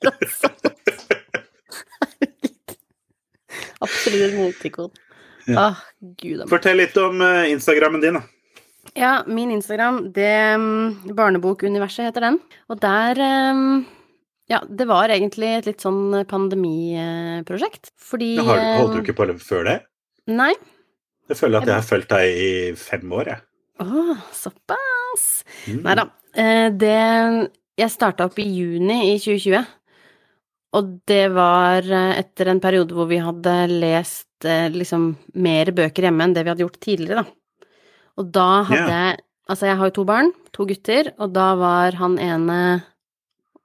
Tross 0.00 0.42
alt. 0.48 0.70
Absolutt 3.80 4.26
et 4.26 4.36
moteikon. 4.36 4.90
Ja. 5.48 5.70
Ah, 5.70 5.78
gud. 6.20 6.42
Fortell 6.50 6.78
litt 6.82 6.96
om 7.00 7.22
eh, 7.24 7.48
Instagrammen 7.54 8.02
din, 8.02 8.18
da. 8.20 8.26
Ja, 8.98 9.12
min 9.28 9.52
Instagram, 9.54 10.02
det 10.12 10.56
mm, 10.58 11.14
Barnebokuniverset 11.16 12.08
heter 12.10 12.26
den. 12.26 12.38
Og 12.72 12.80
der 12.82 13.20
mm, 13.54 13.84
Ja, 14.50 14.60
det 14.66 14.86
var 14.90 15.12
egentlig 15.14 15.52
et 15.60 15.68
litt 15.70 15.84
sånn 15.84 16.24
pandemiprosjekt. 16.28 17.92
Fordi 18.00 18.34
Har, 18.42 18.60
holdt 18.80 18.96
du 18.96 19.00
eh, 19.00 19.04
ikke 19.04 19.16
på 19.20 19.28
før 19.44 19.68
det? 19.68 19.76
Nei. 20.30 20.52
Jeg 21.30 21.38
føler 21.38 21.62
at 21.62 21.70
jeg 21.70 21.76
har 21.78 21.86
fulgt 21.86 22.10
deg 22.10 22.40
i 22.42 22.50
fem 22.78 23.12
år, 23.14 23.30
jeg. 23.30 23.44
Å, 23.80 24.16
såpass. 24.36 25.28
Mm. 25.70 25.82
Nei 25.86 25.96
da. 26.00 26.08
Eh, 26.34 26.66
Det 26.74 26.96
Jeg 27.78 27.92
starta 27.92 28.26
opp 28.26 28.38
i 28.42 28.46
juni 28.48 29.12
i 29.12 29.18
2020. 29.18 29.66
Og 30.78 30.90
det 31.10 31.24
var 31.34 31.86
eh, 31.86 32.18
etter 32.20 32.50
en 32.52 32.60
periode 32.62 32.94
hvor 32.94 33.08
vi 33.10 33.18
hadde 33.22 33.54
lest 33.72 34.46
eh, 34.46 34.68
liksom 34.70 35.10
mer 35.42 35.72
bøker 35.74 36.06
hjemme 36.06 36.26
enn 36.26 36.34
det 36.36 36.44
vi 36.46 36.52
hadde 36.52 36.64
gjort 36.66 36.80
tidligere, 36.82 37.24
da. 37.24 37.70
Og 38.20 38.30
da 38.34 38.48
hadde 38.68 38.86
jeg 38.86 39.10
jeg 39.10 39.26
Altså, 39.50 39.66
jeg 39.66 39.78
har 39.80 39.88
jo 39.88 39.94
to 39.96 40.02
barn, 40.06 40.28
to 40.54 40.62
gutter, 40.62 41.08
og 41.18 41.32
da 41.34 41.48
var 41.58 41.96
han 41.98 42.20
ene 42.22 42.58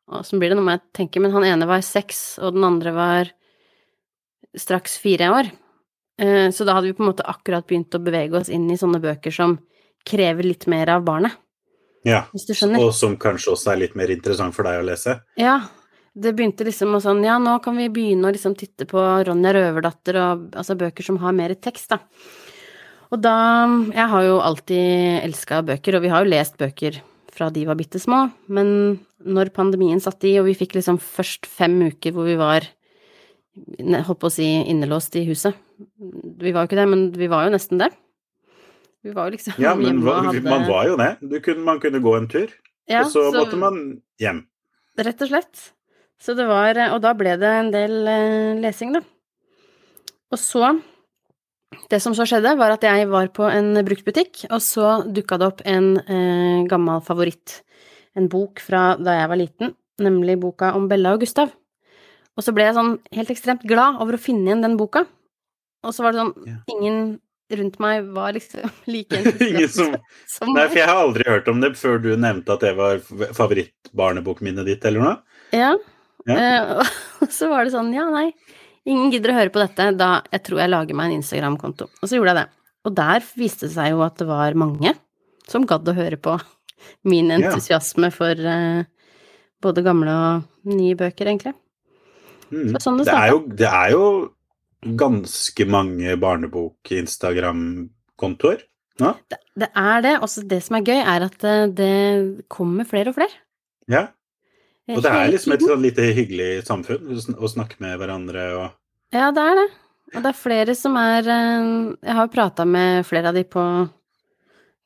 Åssen 0.10 0.40
blir 0.42 0.50
det, 0.50 0.56
nå 0.58 0.64
må 0.66 0.74
jeg 0.74 0.82
tenke, 0.98 1.22
men 1.22 1.34
han 1.34 1.46
ene 1.46 1.68
var 1.70 1.84
seks, 1.86 2.40
og 2.42 2.56
den 2.56 2.66
andre 2.66 2.92
var 2.94 3.30
straks 4.58 4.98
fire 5.02 5.30
år. 5.34 5.52
Eh, 6.22 6.50
Så 6.50 6.66
da 6.66 6.74
hadde 6.74 6.90
vi 6.90 6.96
på 6.98 7.04
en 7.06 7.12
måte 7.12 7.26
akkurat 7.30 7.66
begynt 7.70 7.94
å 7.94 8.02
bevege 8.02 8.38
oss 8.38 8.50
inn 8.50 8.66
i 8.74 8.78
sånne 8.82 9.02
bøker 9.02 9.34
som 9.34 9.60
krever 10.06 10.46
litt 10.46 10.66
mer 10.66 10.90
av 10.94 11.06
barnet, 11.06 11.38
Ja. 12.06 12.26
hvis 12.34 12.46
du 12.46 12.54
skjønner. 12.54 12.84
Og 12.86 12.94
som 12.94 13.18
kanskje 13.18 13.56
også 13.56 13.74
er 13.74 13.82
litt 13.82 13.98
mer 13.98 14.14
interessant 14.14 14.56
for 14.56 14.68
deg 14.68 14.82
å 14.82 14.86
lese. 14.86 15.18
Ja, 15.42 15.58
det 16.16 16.36
begynte 16.38 16.68
liksom 16.68 16.94
å 16.96 17.02
sånn, 17.04 17.24
ja, 17.26 17.36
nå 17.42 17.58
kan 17.66 17.76
vi 17.80 17.90
begynne 17.92 18.30
å 18.30 18.36
liksom 18.36 18.56
titte 18.60 18.88
på 18.88 19.02
Ronja 19.28 19.56
Røverdatter 19.58 20.20
og 20.22 20.46
altså 20.56 20.78
bøker 20.80 21.04
som 21.04 21.20
har 21.24 21.36
mer 21.36 21.56
tekst, 21.58 21.92
da. 21.92 22.00
Og 23.14 23.20
da, 23.22 23.36
jeg 23.94 24.08
har 24.12 24.24
jo 24.26 24.38
alltid 24.44 25.26
elska 25.26 25.60
bøker, 25.66 25.98
og 25.98 26.06
vi 26.06 26.14
har 26.14 26.24
jo 26.24 26.32
lest 26.32 26.56
bøker 26.62 27.02
fra 27.36 27.50
de 27.52 27.66
var 27.68 27.78
bitte 27.80 28.00
små, 28.00 28.30
men 28.48 28.70
når 29.26 29.52
pandemien 29.56 30.00
satte 30.04 30.30
i, 30.30 30.38
og 30.40 30.48
vi 30.48 30.56
fikk 30.58 30.78
liksom 30.78 31.02
først 31.02 31.50
fem 31.50 31.76
uker 31.90 32.16
hvor 32.16 32.30
vi 32.30 32.38
var, 32.40 32.68
holdt 33.56 34.22
på 34.22 34.32
å 34.32 34.34
si, 34.34 34.48
innelåst 34.72 35.16
i 35.20 35.26
huset. 35.28 35.56
Vi 36.00 36.52
var 36.56 36.64
jo 36.64 36.70
ikke 36.70 36.80
det, 36.80 36.88
men 36.92 37.06
vi 37.16 37.30
var 37.32 37.48
jo 37.48 37.56
nesten 37.56 37.82
det. 37.82 37.92
Vi 39.06 39.14
var 39.14 39.30
jo 39.30 39.36
liksom 39.36 39.60
Ja, 39.62 39.76
men 39.78 39.86
hjemme 39.92 40.10
og 40.12 40.28
hadde 40.32 40.44
man 40.50 40.66
var 40.70 40.88
jo 40.90 40.98
det. 41.00 41.12
Du 41.22 41.38
kunne, 41.46 41.66
man 41.68 41.80
kunne 41.84 42.02
gå 42.04 42.16
en 42.18 42.28
tur, 42.32 42.50
Ja, 42.90 43.04
og 43.06 43.12
så, 43.14 43.28
så- 43.30 43.38
måtte 43.38 43.60
man 43.62 43.80
hjem. 44.22 44.44
Rett 44.98 45.22
og 45.22 45.30
slett. 45.30 45.64
Så 46.22 46.34
det 46.38 46.46
var 46.48 46.78
Og 46.94 47.02
da 47.04 47.12
ble 47.14 47.34
det 47.38 47.50
en 47.52 47.70
del 47.74 47.96
eh, 48.08 48.62
lesing, 48.64 48.94
da. 48.96 49.02
Og 50.32 50.40
så 50.40 50.70
Det 51.92 52.00
som 52.02 52.14
så 52.16 52.24
skjedde, 52.24 52.54
var 52.58 52.72
at 52.72 52.86
jeg 52.88 53.08
var 53.12 53.28
på 53.36 53.50
en 53.52 53.74
bruktbutikk, 53.84 54.46
og 54.50 54.62
så 54.64 55.02
dukka 55.12 55.38
det 55.42 55.48
opp 55.50 55.62
en 55.68 55.98
eh, 56.00 56.64
gammel 56.72 57.02
favoritt. 57.04 57.60
En 58.16 58.30
bok 58.32 58.62
fra 58.64 58.94
da 58.96 59.18
jeg 59.20 59.30
var 59.30 59.40
liten, 59.42 59.74
nemlig 60.00 60.38
boka 60.40 60.72
om 60.78 60.88
Bella 60.88 61.12
og 61.18 61.20
Gustav. 61.26 61.52
Og 62.38 62.44
så 62.46 62.54
ble 62.56 62.64
jeg 62.70 62.78
sånn 62.78 62.94
helt 63.16 63.32
ekstremt 63.34 63.66
glad 63.68 64.00
over 64.00 64.16
å 64.16 64.22
finne 64.22 64.48
igjen 64.48 64.64
den 64.64 64.78
boka. 64.80 65.04
Og 65.84 65.94
så 65.94 66.06
var 66.06 66.16
det 66.16 66.22
sånn 66.24 66.34
Ja. 66.48 66.56
Ingen 66.72 67.20
rundt 67.54 67.76
meg 67.84 68.08
var 68.16 68.34
liksom 68.34 68.70
like 68.90 69.20
Ingen 69.46 69.70
som 69.70 69.96
som 70.30 70.50
Nei, 70.56 70.66
for 70.72 70.80
jeg 70.82 70.90
har 70.90 71.02
aldri 71.04 71.28
hørt 71.30 71.48
om 71.52 71.60
det 71.62 71.74
før 71.78 72.00
du 72.02 72.12
nevnte 72.18 72.56
at 72.56 72.64
det 72.66 72.74
var 72.78 73.02
favorittbarnebokminnet 73.38 74.66
ditt, 74.68 74.86
eller 74.86 75.04
noe. 75.04 75.16
Ja. 75.56 75.76
Ja. 76.26 76.36
Eh, 76.36 76.92
og 77.22 77.32
så 77.34 77.50
var 77.52 77.66
det 77.68 77.76
sånn, 77.76 77.94
ja, 77.96 78.08
nei, 78.10 78.32
ingen 78.90 79.12
gidder 79.14 79.34
å 79.34 79.38
høre 79.40 79.54
på 79.54 79.62
dette, 79.62 79.92
da 79.98 80.10
jeg 80.34 80.44
tror 80.48 80.64
jeg 80.64 80.74
lager 80.74 80.98
meg 80.98 81.12
en 81.12 81.20
Instagram-konto. 81.22 81.90
Og 82.02 82.10
så 82.10 82.18
gjorde 82.18 82.34
jeg 82.34 82.42
det. 82.44 82.48
Og 82.86 82.96
der 82.98 83.26
viste 83.38 83.68
det 83.68 83.76
seg 83.78 83.94
jo 83.94 84.02
at 84.06 84.18
det 84.22 84.28
var 84.30 84.58
mange 84.58 84.94
som 85.50 85.66
gadd 85.70 85.88
å 85.90 85.96
høre 85.98 86.18
på 86.22 86.38
min 87.12 87.30
Ja. 87.34 87.38
entusiasme 87.52 88.10
for 88.14 88.34
eh, 88.34 88.84
både 89.62 89.86
gamle 89.86 90.14
og 90.14 90.74
nye 90.74 90.98
bøker, 90.98 91.30
egentlig. 91.30 91.54
Mm. 92.52 92.76
Så 92.76 92.84
sånn 92.86 93.00
det 93.02 93.08
det, 93.10 93.16
er 93.18 93.32
jo, 93.34 93.40
det 93.58 93.70
er 93.70 93.94
jo 93.96 94.04
ganske 94.86 95.66
mange 95.70 96.18
barnebok-Instagram-kontoer 96.22 98.60
nå. 99.02 99.10
Det, 99.28 99.38
det 99.60 99.68
er 99.76 100.02
det. 100.06 100.14
Også 100.24 100.42
det 100.48 100.62
som 100.64 100.76
er 100.78 100.86
gøy, 100.88 101.02
er 101.02 101.22
at 101.26 101.44
eh, 101.44 101.68
det 101.76 101.96
kommer 102.52 102.86
flere 102.88 103.10
og 103.12 103.16
flere. 103.18 103.36
Ja. 103.92 104.06
Og 104.94 105.02
det 105.02 105.12
er 105.12 105.32
liksom 105.34 105.54
et 105.56 105.64
sånn 105.66 105.82
lite 105.82 106.04
hyggelig 106.14 106.66
samfunn 106.68 107.18
å 107.18 107.48
snakke 107.50 107.76
med 107.82 107.98
hverandre 107.98 108.44
og 108.54 108.68
Ja, 109.16 109.32
det 109.34 109.42
er 109.42 109.56
det. 109.58 109.70
Og 110.14 110.22
det 110.22 110.30
er 110.30 110.38
flere 110.38 110.76
som 110.78 110.94
er 111.02 111.26
eh, 111.26 111.66
Jeg 112.06 112.14
har 112.14 112.22
jo 112.28 112.36
prata 112.36 112.62
med 112.70 113.02
flere 113.10 113.30
av 113.32 113.36
de 113.38 113.44
på 113.50 113.64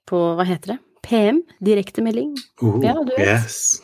på, 0.10 0.18
hva 0.34 0.42
heter 0.48 0.68
det, 0.74 0.80
PM, 1.06 1.44
direktemelding. 1.62 2.32
oh, 2.66 2.80
Ja, 2.82 2.96
du 2.98 3.12
vet. 3.14 3.28
Yes. 3.28 3.78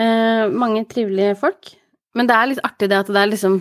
Eh, 0.00 0.48
mange 0.48 0.86
trivelige 0.88 1.34
folk. 1.36 1.76
Men 2.16 2.26
det 2.30 2.36
er 2.36 2.48
litt 2.50 2.62
artig 2.64 2.88
det 2.90 2.96
at 2.96 3.10
det 3.12 3.20
er 3.20 3.28
liksom 3.30 3.58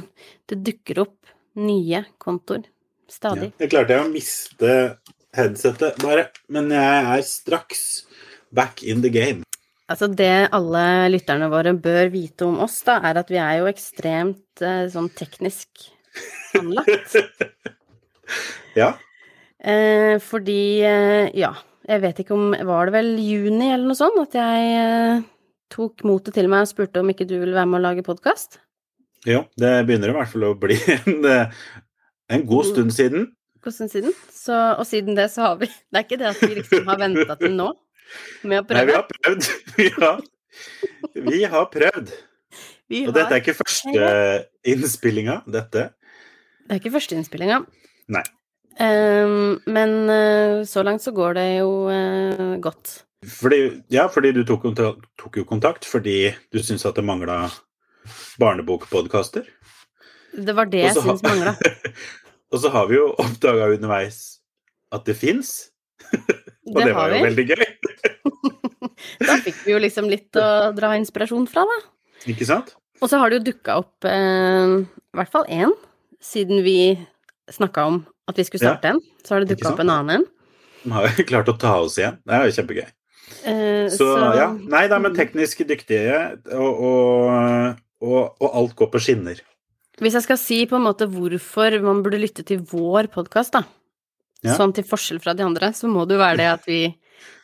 Det 0.50 0.58
dukker 0.66 1.00
opp 1.04 1.19
nye 1.60 2.04
kontoer 2.22 2.64
Ja. 2.66 3.12
stadig. 3.12 3.52
Jeg 3.60 3.70
klarte 3.72 3.96
jeg 3.96 4.06
å 4.06 4.12
miste 4.12 4.74
headsetet, 5.36 5.98
bare. 6.04 6.28
Men 6.50 6.70
jeg 6.74 7.06
er 7.18 7.22
straks 7.26 7.84
back 8.54 8.84
in 8.84 9.02
the 9.02 9.10
game. 9.14 9.44
Altså 9.90 10.06
det 10.14 10.50
alle 10.54 11.10
lytterne 11.10 11.48
våre 11.50 11.74
bør 11.74 12.12
vite 12.14 12.46
om 12.46 12.60
oss, 12.62 12.84
da, 12.86 13.00
er 13.10 13.18
at 13.18 13.30
vi 13.34 13.40
er 13.42 13.56
jo 13.64 13.70
ekstremt 13.72 14.62
eh, 14.62 14.86
sånn 14.94 15.10
teknisk 15.18 15.90
anlagt. 16.60 17.16
Ja. 18.78 18.92
Eh, 19.58 20.20
fordi, 20.22 20.82
eh, 20.86 21.32
ja, 21.34 21.50
jeg 21.90 22.02
vet 22.04 22.20
ikke 22.22 22.36
om 22.36 22.52
Var 22.54 22.86
det 22.86 22.94
vel 22.94 23.10
juni 23.18 23.72
eller 23.74 23.90
noe 23.90 23.98
sånt 23.98 24.20
at 24.22 24.36
jeg 24.38 24.68
eh, 24.78 25.24
tok 25.74 26.04
motet 26.06 26.38
til 26.38 26.48
meg 26.52 26.68
og 26.68 26.70
spurte 26.70 27.02
om 27.02 27.10
ikke 27.10 27.26
du 27.28 27.34
ville 27.40 27.58
være 27.58 27.66
med 27.72 27.80
å 27.82 27.86
lage 27.88 28.06
podkast? 28.06 28.60
Jo, 29.28 29.44
det 29.60 29.74
begynner 29.88 30.14
i 30.14 30.16
hvert 30.16 30.32
fall 30.32 30.48
å 30.48 30.56
bli 30.60 30.78
en, 31.00 31.20
eh, 31.28 31.60
en 32.32 32.46
god 32.48 32.70
stund 32.70 32.96
siden. 32.96 33.28
God 33.64 33.76
stund 33.76 33.92
siden? 33.92 34.16
Så, 34.32 34.56
og 34.56 34.86
siden 34.88 35.18
det 35.18 35.28
så 35.34 35.50
har 35.50 35.60
vi 35.60 35.68
Det 35.92 36.00
er 36.00 36.08
ikke 36.08 36.20
det 36.22 36.32
at 36.32 36.42
vi 36.46 36.60
liksom 36.62 36.88
har 36.88 37.02
venta 37.02 37.36
til 37.42 37.56
nå. 37.58 37.70
med 38.48 38.64
å 38.64 38.66
prøve. 38.68 38.80
Nei, 38.80 38.88
vi 38.90 38.98
har 38.98 39.06
prøvd. 39.12 39.52
Vi 39.80 39.90
har, 39.96 40.24
vi 41.14 41.44
har 41.48 41.68
prøvd. 41.72 42.10
Vi 42.90 43.04
Og 43.08 43.14
dette 43.14 43.36
er 43.36 43.40
ikke 43.40 43.54
første 43.54 44.08
innspillinga, 44.68 45.38
dette. 45.48 45.84
Det 46.66 46.74
er 46.74 46.82
ikke 46.82 46.92
første 46.98 47.16
innspillinga. 47.16 47.62
Nei. 48.12 48.24
Um, 48.82 49.60
men 49.70 49.94
uh, 50.10 50.66
så 50.68 50.84
langt 50.84 51.06
så 51.06 51.14
går 51.16 51.38
det 51.38 51.46
jo 51.60 51.70
uh, 51.86 52.58
godt. 52.64 53.04
Fordi, 53.30 53.62
ja, 53.94 54.08
fordi 54.12 54.34
du 54.36 54.42
tok, 54.48 54.68
tok 55.20 55.38
jo 55.38 55.46
kontakt 55.48 55.88
fordi 55.88 56.32
du 56.52 56.60
syntes 56.64 56.88
at 56.88 56.98
det 56.98 57.06
mangla 57.06 57.44
barnebokpodkaster. 58.42 59.46
Det 60.34 60.54
var 60.56 60.70
det 60.70 60.84
jeg 60.86 60.96
så 60.98 61.04
syns 61.06 61.24
mangla. 61.26 61.56
Og 62.54 62.62
så 62.64 62.72
har 62.74 62.88
vi 62.90 62.98
jo 62.98 63.12
oppdaga 63.22 63.68
underveis 63.76 64.40
at 64.94 65.04
det 65.06 65.16
fins. 65.20 65.70
Og 66.70 66.80
det, 66.80 66.88
Det 66.90 66.96
var 66.96 67.10
jo 67.14 67.18
vi. 67.20 67.24
veldig 67.30 67.48
gøy. 67.52 67.66
Da 69.20 69.36
fikk 69.44 69.58
vi 69.66 69.74
jo 69.74 69.80
liksom 69.82 70.08
litt 70.12 70.36
å 70.40 70.72
dra 70.76 70.94
inspirasjon 71.00 71.46
fra, 71.50 71.64
da. 71.68 71.78
Ikke 72.32 72.46
sant? 72.48 72.74
Og 73.00 73.08
så 73.12 73.20
har 73.20 73.32
det 73.32 73.40
jo 73.40 73.46
dukka 73.52 73.78
opp 73.80 74.08
eh, 74.08 74.74
i 74.84 75.18
hvert 75.20 75.32
fall 75.32 75.46
én, 75.52 75.72
siden 76.24 76.62
vi 76.66 76.76
snakka 77.52 77.86
om 77.90 78.00
at 78.30 78.40
vi 78.40 78.46
skulle 78.48 78.64
Ja. 78.66 78.74
starte 78.76 78.94
en. 78.96 79.00
Så 79.24 79.36
har 79.36 79.44
det 79.46 79.54
dukka 79.56 79.72
opp 79.74 79.80
en 79.84 79.92
annen 79.94 80.16
en. 80.20 80.26
De 80.84 80.92
har 80.96 81.08
jo 81.12 81.26
klart 81.28 81.52
å 81.52 81.56
ta 81.60 81.78
oss 81.84 81.98
igjen. 82.00 82.18
Det 82.28 82.36
er 82.36 82.48
jo 82.50 82.56
kjempegøy. 82.60 82.88
Eh, 83.52 83.88
Så, 83.96 84.08
ja. 84.40 84.50
Nei 84.76 84.86
da, 84.92 85.00
men 85.04 85.16
teknisk 85.16 85.64
dyktige, 85.68 86.20
og, 86.56 86.84
og, 86.92 87.80
og, 88.04 88.36
og 88.40 88.50
alt 88.62 88.76
går 88.80 88.92
på 88.94 89.02
skinner. 89.04 89.42
Hvis 90.00 90.16
jeg 90.16 90.24
skal 90.26 90.40
si 90.40 90.60
på 90.70 90.78
en 90.80 90.86
måte 90.86 91.08
hvorfor 91.12 91.76
man 91.84 92.04
burde 92.06 92.22
lytte 92.22 92.46
til 92.48 92.62
vår 92.72 93.10
podkast, 93.12 93.56
da, 93.58 93.66
Ja. 94.46 94.54
sånn 94.56 94.72
til 94.72 94.86
forskjell 94.88 95.20
fra 95.20 95.34
de 95.36 95.44
andre, 95.44 95.74
så 95.76 95.90
må 95.92 96.06
det 96.08 96.16
jo 96.16 96.22
være 96.24 96.38
det 96.40 96.46
at 96.54 96.68
vi, 96.70 96.78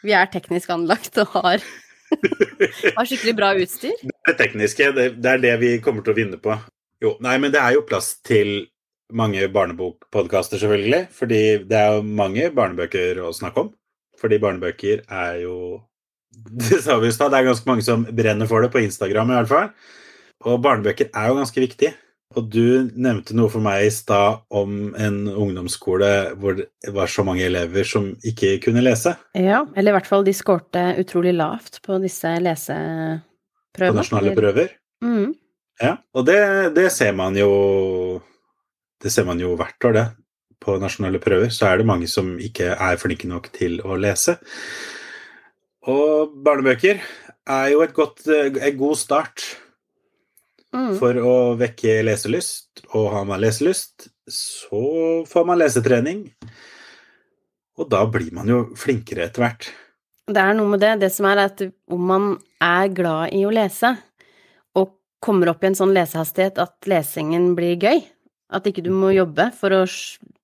vi 0.08 0.14
er 0.16 0.30
teknisk 0.32 0.70
anlagt 0.72 1.18
og 1.20 1.34
har, 1.34 1.66
har 2.96 3.10
skikkelig 3.10 3.34
bra 3.36 3.50
utstyr. 3.60 3.98
Det 4.30 4.38
tekniske, 4.40 4.92
det, 4.96 5.10
det 5.20 5.34
er 5.34 5.44
det 5.44 5.56
vi 5.60 5.74
kommer 5.84 6.06
til 6.06 6.16
å 6.16 6.20
vinne 6.22 6.40
på. 6.40 6.56
Jo, 7.04 7.18
nei, 7.20 7.36
men 7.44 7.52
det 7.52 7.60
er 7.60 7.76
jo 7.76 7.84
plass 7.84 8.14
til 8.24 8.70
mange 9.14 9.44
barnebokpodkaster, 9.54 10.58
selvfølgelig. 10.62 11.02
Fordi 11.14 11.42
det 11.68 11.78
er 11.78 11.98
jo 11.98 12.06
mange 12.08 12.48
barnebøker 12.56 13.20
å 13.28 13.34
snakke 13.36 13.66
om. 13.66 13.74
Fordi 14.22 14.40
barnebøker 14.42 15.04
er 15.12 15.42
jo 15.44 15.58
Det 16.64 16.80
sa 16.84 16.98
vi 17.00 17.08
i 17.12 17.14
stad, 17.16 17.32
det 17.32 17.40
er 17.40 17.50
ganske 17.50 17.68
mange 17.70 17.84
som 17.86 18.02
brenner 18.16 18.48
for 18.50 18.64
det, 18.64 18.72
på 18.74 18.82
Instagram 18.84 19.30
i 19.32 19.38
hvert 19.38 19.52
fall. 19.52 19.70
Og 20.46 20.62
barnebøker 20.62 21.10
er 21.10 21.30
jo 21.30 21.38
ganske 21.40 21.64
viktig. 21.64 21.94
Og 22.36 22.50
du 22.52 22.90
nevnte 23.00 23.36
noe 23.38 23.52
for 23.52 23.64
meg 23.64 23.86
i 23.86 23.94
stad 23.94 24.42
om 24.54 24.92
en 25.00 25.22
ungdomsskole 25.30 26.10
hvor 26.42 26.58
det 26.58 26.92
var 26.96 27.12
så 27.12 27.24
mange 27.28 27.46
elever 27.46 27.88
som 27.88 28.10
ikke 28.28 28.58
kunne 28.66 28.84
lese 28.84 29.14
Ja, 29.38 29.62
eller 29.76 29.94
i 29.94 29.96
hvert 29.96 30.10
fall 30.10 30.26
de 30.28 30.34
skårte 30.36 30.84
utrolig 31.00 31.36
lavt 31.38 31.80
på 31.86 32.00
disse 32.04 32.34
på 33.76 33.92
nasjonale 33.94 34.34
prøver. 34.36 34.74
Mm. 35.04 35.36
Ja, 35.84 35.98
og 36.16 36.26
det, 36.28 36.40
det 36.76 36.88
ser 36.96 37.12
man 37.16 37.36
jo 37.36 38.22
Det 39.04 39.12
ser 39.12 39.26
man 39.28 39.40
jo 39.40 39.54
hvert 39.60 39.86
år, 39.86 39.94
det. 39.94 40.06
På 40.64 40.80
nasjonale 40.82 41.20
prøver 41.22 41.52
så 41.54 41.70
er 41.70 41.78
det 41.78 41.88
mange 41.88 42.08
som 42.10 42.36
ikke 42.42 42.74
er 42.74 42.98
flinke 43.00 43.30
nok 43.30 43.52
til 43.54 43.78
å 43.86 44.00
lese. 44.00 44.40
Og 45.86 46.34
barnebøker 46.44 47.04
er 47.46 47.68
jo 47.70 47.84
et 47.86 47.94
godt, 47.94 48.26
en 48.26 48.80
god 48.80 48.98
start 48.98 49.44
Mm. 50.76 50.96
for 51.00 51.18
å 51.18 51.36
vekke 51.60 52.02
leselyst. 52.04 52.84
Og 52.92 53.10
har 53.14 53.26
man 53.28 53.42
leselyst, 53.44 54.10
så 54.28 54.84
får 55.30 55.48
man 55.48 55.62
lesetrening. 55.62 56.26
Og 57.80 57.90
da 57.92 58.04
blir 58.08 58.32
man 58.36 58.50
jo 58.50 58.62
flinkere 58.80 59.28
etter 59.28 59.46
hvert. 59.46 59.70
Det 60.26 60.42
er 60.42 60.56
noe 60.58 60.72
med 60.72 60.82
det. 60.82 60.96
Det 61.04 61.12
som 61.14 61.28
er 61.30 61.44
at 61.46 61.62
om 61.92 62.06
man 62.12 62.30
er 62.64 62.90
glad 62.96 63.36
i 63.36 63.44
å 63.46 63.54
lese, 63.54 63.94
og 64.76 64.96
kommer 65.24 65.52
opp 65.52 65.64
i 65.64 65.70
en 65.70 65.78
sånn 65.78 65.94
lesehastighet 65.96 66.60
at 66.64 66.90
lesingen 66.90 67.54
blir 67.58 67.78
gøy, 67.78 68.02
at 68.56 68.68
ikke 68.70 68.84
du 68.86 68.92
må 68.94 69.12
jobbe 69.14 69.50
for 69.58 69.74
å 69.74 69.84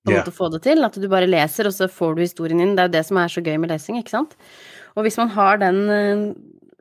måte 0.08 0.34
få 0.34 0.48
det 0.52 0.62
til, 0.66 0.82
at 0.86 0.96
du 0.98 1.06
bare 1.10 1.28
leser, 1.30 1.68
og 1.68 1.74
så 1.74 1.88
får 1.90 2.16
du 2.16 2.24
historien 2.24 2.62
inn. 2.62 2.76
Det 2.76 2.84
er 2.84 2.90
jo 2.90 2.96
det 2.96 3.04
som 3.08 3.20
er 3.22 3.32
så 3.32 3.42
gøy 3.44 3.58
med 3.62 3.72
lesing, 3.72 3.98
ikke 4.00 4.16
sant? 4.16 4.36
Og 4.96 5.06
hvis 5.06 5.18
man 5.20 5.30
har 5.34 5.60
den 5.62 5.82
eh, 5.90 6.24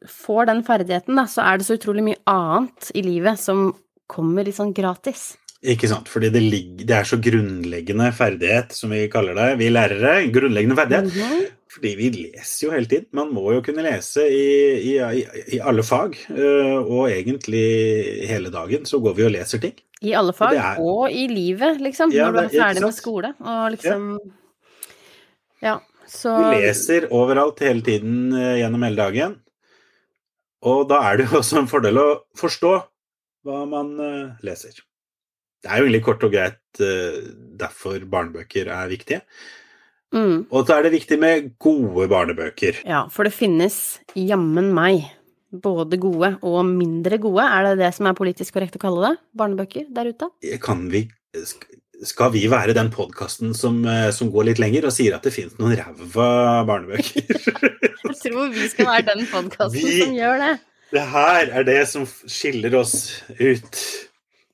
får 0.08 0.46
den 0.50 0.64
ferdigheten, 0.64 1.16
da, 1.20 1.28
så 1.30 1.44
er 1.46 1.58
det 1.62 1.68
så 1.68 1.78
utrolig 1.78 2.04
mye 2.04 2.22
annet 2.30 2.92
i 2.98 3.04
livet 3.06 3.40
som 3.40 3.72
kommer 4.12 4.44
litt 4.48 4.58
sånn 4.58 4.74
gratis. 4.76 5.36
Ikke 5.62 5.86
sant? 5.88 6.08
Fordi 6.10 6.32
det, 6.34 6.42
ligger, 6.42 6.86
det 6.90 6.96
er 6.98 7.06
så 7.06 7.20
grunnleggende 7.22 8.08
ferdighet, 8.18 8.72
som 8.74 8.90
vi 8.96 9.04
kaller 9.14 9.36
det, 9.38 9.50
vi 9.60 9.68
lærere. 9.70 10.16
Grunnleggende 10.34 10.78
ferdighet. 10.80 11.12
Mhm. 11.14 11.44
Fordi 11.72 11.92
vi 11.96 12.08
leser 12.12 12.66
jo 12.66 12.72
hele 12.74 12.90
tiden. 12.90 13.06
Man 13.16 13.30
må 13.32 13.54
jo 13.54 13.62
kunne 13.64 13.86
lese 13.86 14.26
i, 14.28 14.48
i, 14.90 14.96
i, 15.56 15.60
alle 15.64 15.86
fag. 15.88 16.18
øh, 16.34 16.82
Og 16.82 17.06
egentlig 17.14 18.28
hele 18.28 18.50
dagen 18.52 18.84
så 18.90 19.00
går 19.00 19.14
vi 19.16 19.24
og 19.30 19.32
leser 19.38 19.62
ting. 19.64 19.78
I 20.02 20.12
alle 20.18 20.34
fag, 20.34 20.52
det 20.58 20.60
er- 20.66 20.82
og 20.82 21.12
i 21.14 21.28
livet, 21.30 21.80
liksom. 21.80 22.12
Ja, 22.12 22.26
når 22.32 22.32
du 22.32 22.40
er 22.58 22.60
ferdig 22.60 22.82
med 22.82 22.94
skole, 22.98 23.34
og 23.40 23.72
liksom 23.72 24.20
Ja, 25.62 25.78
så 26.10 26.34
Vi 26.42 26.58
leser 26.66 27.08
overalt 27.14 27.60
hele 27.64 27.82
tiden 27.86 28.34
øh, 28.34 28.58
gjennom 28.60 28.84
hele 28.84 28.98
dagen. 28.98 29.36
Og 30.62 30.86
da 30.90 31.02
er 31.10 31.20
det 31.20 31.28
jo 31.30 31.40
også 31.42 31.62
en 31.62 31.70
fordel 31.72 32.00
å 32.02 32.08
forstå 32.38 32.74
hva 33.48 33.64
man 33.70 33.96
øh, 33.98 34.44
leser. 34.46 34.76
Det 35.62 35.70
er 35.70 35.82
jo 35.82 35.88
egentlig 35.88 36.04
kort 36.06 36.24
og 36.26 36.34
greit 36.34 36.82
øh, 36.82 37.18
derfor 37.58 38.04
barnebøker 38.10 38.70
er 38.74 38.92
viktige. 38.92 39.22
mm, 40.14 40.48
Og 40.52 40.68
så 40.68 40.78
er 40.78 40.86
det 40.86 40.94
viktig 40.98 41.18
med 41.22 41.50
gode 41.62 42.08
barnebøker. 42.12 42.84
Ja, 42.86 43.08
for 43.10 43.26
det 43.26 43.34
finnes 43.34 44.00
jammen 44.18 44.72
meg 44.78 45.08
både 45.52 46.00
gode 46.00 46.36
og 46.48 46.64
mindre 46.66 47.18
gode. 47.22 47.44
Er 47.44 47.72
det 47.72 47.82
det 47.82 47.92
som 47.98 48.08
er 48.08 48.18
politisk 48.18 48.56
korrekt 48.56 48.78
å 48.78 48.82
kalle 48.82 49.10
det? 49.10 49.14
Barnebøker 49.38 49.90
der 49.92 50.14
ute? 50.14 50.30
kan 50.64 50.88
vi 50.94 51.08
Skal 52.02 52.32
vi 52.34 52.48
være 52.50 52.74
den 52.74 52.90
podkasten 52.94 53.54
som, 53.58 53.84
eh, 53.86 54.10
som 54.16 54.32
går 54.34 54.50
litt 54.50 54.62
lenger 54.62 54.88
og 54.90 54.94
sier 54.96 55.14
at 55.14 55.26
det 55.26 55.34
finnes 55.36 55.58
noen 55.62 55.76
ræva 55.78 56.30
barnebøker? 56.66 57.28
Jeg 58.12 58.16
tror 58.24 58.48
vi 58.54 58.70
skal 58.72 58.88
være 58.90 59.08
den 59.12 59.28
podkasten 59.30 59.92
som 60.00 60.16
gjør 60.18 60.42
det. 60.42 60.54
det 60.96 61.04
her 61.14 61.52
er 61.60 61.68
det 61.68 61.82
som 61.90 62.08
skiller 62.10 62.80
oss 62.80 62.96
ut. 63.38 63.82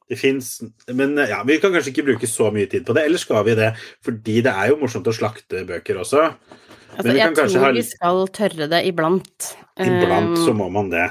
Det 0.08 0.16
fins 0.20 0.62
Men 0.88 1.18
eh, 1.20 1.32
ja, 1.32 1.40
vi 1.48 1.58
kan 1.64 1.72
kanskje 1.76 1.94
ikke 1.94 2.08
bruke 2.12 2.30
så 2.32 2.50
mye 2.56 2.68
tid 2.72 2.86
på 2.88 2.96
det. 2.96 3.06
Eller 3.08 3.22
skal 3.22 3.46
vi 3.48 3.56
det? 3.60 3.74
Fordi 4.04 4.42
det 4.44 4.54
er 4.54 4.74
jo 4.74 4.82
morsomt 4.84 5.08
å 5.08 5.16
slakte 5.16 5.64
bøker 5.68 6.04
også. 6.04 6.28
Altså, 6.28 7.06
Men 7.06 7.14
vi 7.14 7.22
jeg 7.22 7.38
tror 7.38 7.64
ha 7.64 7.72
vi 7.76 7.86
skal 7.88 8.22
tørre 8.36 8.68
det 8.72 8.84
iblant. 8.90 9.50
Iblant 9.84 10.40
så 10.44 10.56
må 10.56 10.68
man 10.74 10.92
det. 10.92 11.08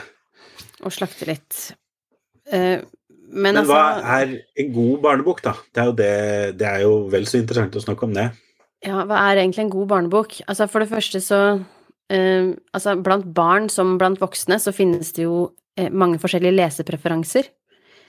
Og 0.84 0.92
slakte 0.92 1.28
litt. 1.28 1.60
Eh, 2.52 2.80
men, 3.36 3.52
Men 3.52 3.60
altså 3.60 3.76
hva 3.76 4.16
er 4.16 4.34
en 4.62 4.72
god 4.72 5.00
barnebok, 5.04 5.42
da? 5.44 5.52
Det 5.68 5.82
er 5.82 5.88
jo, 5.90 5.94
det, 5.98 6.10
det 6.60 6.68
er 6.70 6.82
jo 6.86 6.94
vel 7.12 7.28
så 7.28 7.40
interessant 7.42 7.76
å 7.76 7.84
snakke 7.84 8.08
om 8.08 8.14
det. 8.16 8.30
Ja, 8.86 9.02
hva 9.08 9.20
er 9.28 9.42
egentlig 9.42 9.66
en 9.66 9.74
god 9.74 9.90
barnebok? 9.92 10.38
Altså, 10.48 10.68
for 10.72 10.82
det 10.82 10.90
første 10.90 11.20
så 11.24 11.40
eh, 12.12 12.52
Altså, 12.76 12.96
blant 13.02 13.28
barn 13.36 13.68
som 13.72 13.96
blant 14.00 14.20
voksne 14.22 14.58
så 14.62 14.72
finnes 14.74 15.12
det 15.16 15.26
jo 15.26 15.50
eh, 15.76 15.92
mange 15.92 16.20
forskjellige 16.22 16.56
lesepreferanser. 16.56 17.50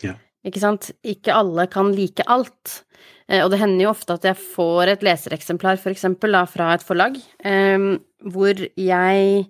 Ja. 0.06 0.16
Ikke 0.48 0.64
sant? 0.64 0.92
Ikke 1.08 1.36
alle 1.36 1.68
kan 1.72 1.92
like 1.96 2.24
alt. 2.32 2.82
Eh, 3.28 3.44
og 3.44 3.52
det 3.52 3.60
hender 3.60 3.88
jo 3.88 3.94
ofte 3.94 4.16
at 4.16 4.28
jeg 4.28 4.40
får 4.56 4.94
et 4.94 5.06
lesereksemplar, 5.06 5.80
for 5.82 5.92
eksempel, 5.92 6.36
da, 6.36 6.46
fra 6.48 6.72
et 6.76 6.88
forlag, 6.88 7.20
eh, 7.44 7.92
hvor 8.32 8.68
jeg 8.80 9.48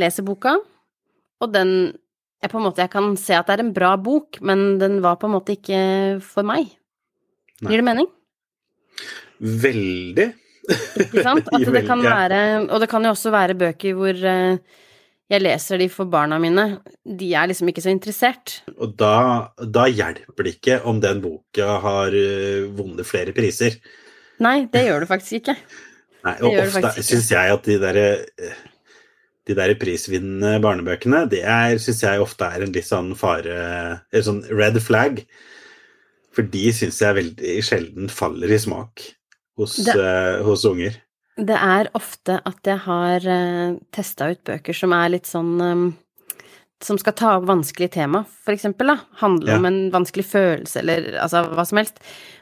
leser 0.00 0.26
boka, 0.26 0.58
og 1.40 1.52
den 1.54 1.94
jeg 2.44 2.52
på 2.52 2.60
en 2.60 2.66
måte 2.66 2.84
jeg 2.84 2.92
kan 2.92 3.12
se 3.20 3.36
at 3.36 3.48
det 3.48 3.56
er 3.56 3.64
en 3.64 3.74
bra 3.76 3.94
bok, 4.00 4.38
men 4.44 4.76
den 4.82 5.00
var 5.04 5.18
på 5.20 5.28
en 5.28 5.36
måte 5.36 5.56
ikke 5.56 5.80
for 6.24 6.46
meg. 6.46 6.68
Nei. 7.64 7.72
Gir 7.72 7.80
det 7.80 7.86
mening? 7.86 8.08
Veldig. 9.40 10.30
Ikke 11.00 11.24
sant? 11.24 11.48
At 11.54 11.66
det 11.74 11.82
kan 11.84 12.00
være 12.00 12.38
Og 12.72 12.78
det 12.80 12.88
kan 12.88 13.04
jo 13.04 13.10
også 13.12 13.28
være 13.34 13.56
bøker 13.58 13.96
hvor 13.98 14.16
eh, 14.16 14.80
jeg 15.32 15.42
leser 15.42 15.80
de 15.80 15.88
for 15.92 16.08
barna 16.10 16.38
mine. 16.40 16.64
De 17.04 17.30
er 17.32 17.48
liksom 17.50 17.68
ikke 17.70 17.84
så 17.84 17.92
interessert. 17.92 18.58
Og 18.76 18.94
da, 19.00 19.54
da 19.60 19.86
hjelper 19.88 20.46
det 20.46 20.56
ikke 20.58 20.78
om 20.88 21.00
den 21.04 21.22
boka 21.24 21.78
har 21.84 22.16
øh, 22.16 22.68
vunnet 22.76 23.08
flere 23.08 23.32
priser. 23.36 23.78
Nei, 24.44 24.64
det 24.72 24.84
gjør 24.86 25.04
det 25.04 25.10
faktisk 25.10 25.40
ikke. 25.40 25.56
Nei, 26.24 26.36
og 26.40 26.58
ofte 26.64 27.04
syns 27.04 27.30
jeg 27.32 27.52
at 27.52 27.66
de 27.68 27.78
der, 27.80 28.00
øh, 28.00 28.60
de 29.46 29.54
der 29.54 29.74
prisvinnende 29.76 30.56
barnebøkene, 30.64 31.28
det 31.28 31.42
syns 31.82 32.00
jeg 32.02 32.20
ofte 32.22 32.46
er 32.48 32.62
en 32.64 32.72
litt 32.72 32.86
sånn 32.88 33.10
fare 33.18 34.00
En 34.12 34.22
sånn 34.24 34.42
red 34.50 34.78
flag. 34.82 35.24
For 36.34 36.42
de 36.42 36.70
syns 36.74 36.98
jeg 37.02 37.14
veldig 37.14 37.58
sjelden 37.62 38.08
faller 38.10 38.50
i 38.50 38.58
smak 38.58 39.02
hos, 39.58 39.76
Det- 39.76 39.94
uh, 39.96 40.42
hos 40.42 40.64
unger. 40.64 40.96
Det 41.36 41.56
er 41.58 41.88
ofte 41.94 42.40
at 42.46 42.58
jeg 42.64 42.78
har 42.86 43.20
uh, 43.26 43.76
testa 43.92 44.30
ut 44.30 44.42
bøker 44.44 44.74
som 44.74 44.92
er 44.92 45.08
litt 45.10 45.26
sånn 45.26 45.60
um, 45.60 45.84
Som 46.84 46.98
skal 46.98 47.12
ta 47.16 47.36
opp 47.38 47.46
vanskelige 47.48 47.92
tema, 47.94 48.24
for 48.44 48.52
eksempel, 48.52 48.86
da. 48.86 48.96
Handle 49.22 49.50
Ja. 49.50 49.56
om 49.56 49.64
en 49.64 49.90
vanskelig 49.90 50.24
følelse, 50.26 50.80
eller 50.82 51.16
altså 51.22 51.44
hva 51.54 51.64
som 51.66 51.78
helst. 51.78 51.98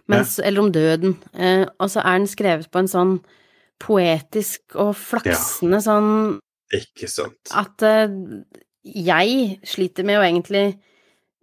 Mens, 0.09 0.39
Eller 0.41 0.61
om 0.61 0.73
døden. 0.73 1.17
Uh, 1.35 1.67
og 1.79 1.91
så 1.93 2.01
er 2.03 2.19
den 2.19 2.27
skrevet 2.27 2.71
på 2.73 2.79
en 2.81 2.89
sånn 2.89 3.21
poetisk 3.79 4.75
og 4.75 4.95
flaksende 4.97 5.81
sånn 5.85 6.39
Ikke 6.73 7.09
sant. 7.11 7.53
at 7.53 7.85
uh, 7.85 8.09
jeg 8.83 9.59
sliter 9.69 10.07
med 10.09 10.19
å 10.19 10.25
egentlig 10.27 10.65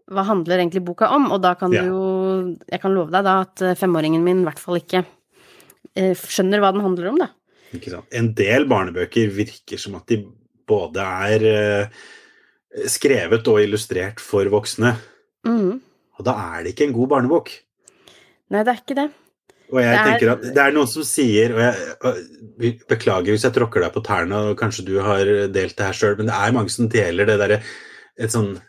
Hva 0.09 0.23
handler 0.25 0.57
egentlig 0.59 0.81
boka 0.87 1.07
om? 1.13 1.27
Og 1.31 1.41
da 1.43 1.53
kan 1.55 1.71
Ja. 1.71 1.83
du 1.85 1.91
jo 1.91 2.55
Jeg 2.71 2.81
kan 2.81 2.95
love 2.95 3.13
deg 3.13 3.23
da 3.27 3.35
at 3.45 3.61
eh, 3.61 3.75
femåringen 3.77 4.23
min 4.25 4.41
i 4.41 4.47
hvert 4.47 4.59
fall 4.59 4.79
ikke 4.81 5.03
uh, 5.05 6.13
skjønner 6.17 6.59
hva 6.63 6.71
den 6.73 6.81
handler 6.81 7.11
om, 7.11 7.19
da. 7.21 7.29
Ikke 7.77 7.93
sant? 7.93 8.09
En 8.11 8.31
del 8.33 8.65
barnebøker 8.65 9.29
virker 9.29 9.77
som 9.77 9.95
at 9.99 10.09
de 10.09 10.23
både 10.69 11.05
er 11.29 11.45
uh, 11.45 12.01
skrevet 12.89 13.47
og 13.49 13.61
illustrert 13.61 14.19
for 14.21 14.49
voksne. 14.49 14.95
Mm. 15.45 15.79
Og 16.17 16.25
da 16.25 16.33
er 16.57 16.63
det 16.65 16.73
ikke 16.73 16.89
en 16.89 16.97
god 16.97 17.11
barnebok. 17.13 17.53
Nei, 18.49 18.63
det 18.65 18.73
er 18.73 18.81
ikke 18.81 18.97
det. 18.97 19.07
Og 19.71 19.79
jeg 19.83 19.89
Det 19.91 19.99
er- 19.99 20.07
tenker 20.09 20.31
at 20.31 20.41
det 20.41 20.57
er 20.57 20.71
noen 20.73 20.87
som 20.87 21.03
sier 21.03 21.53
og 21.53 21.59
jeg, 21.61 22.79
Beklager 22.89 23.31
hvis 23.31 23.43
jeg 23.45 23.53
tråkker 23.53 23.81
deg 23.85 23.93
på 23.93 24.03
tærne, 24.03 24.33
og 24.49 24.57
kanskje 24.59 24.85
du 24.85 24.99
har 24.99 25.23
delt 25.47 25.75
det 25.77 25.85
her 25.85 25.93
sjøl, 25.93 26.17
men 26.17 26.25
det 26.27 26.35
er 26.35 26.51
mange 26.55 26.69
som 26.73 26.89
deler 26.89 27.25
det 27.25 27.37
derre 27.39 27.61
Et 28.19 28.29
sånn, 28.29 28.59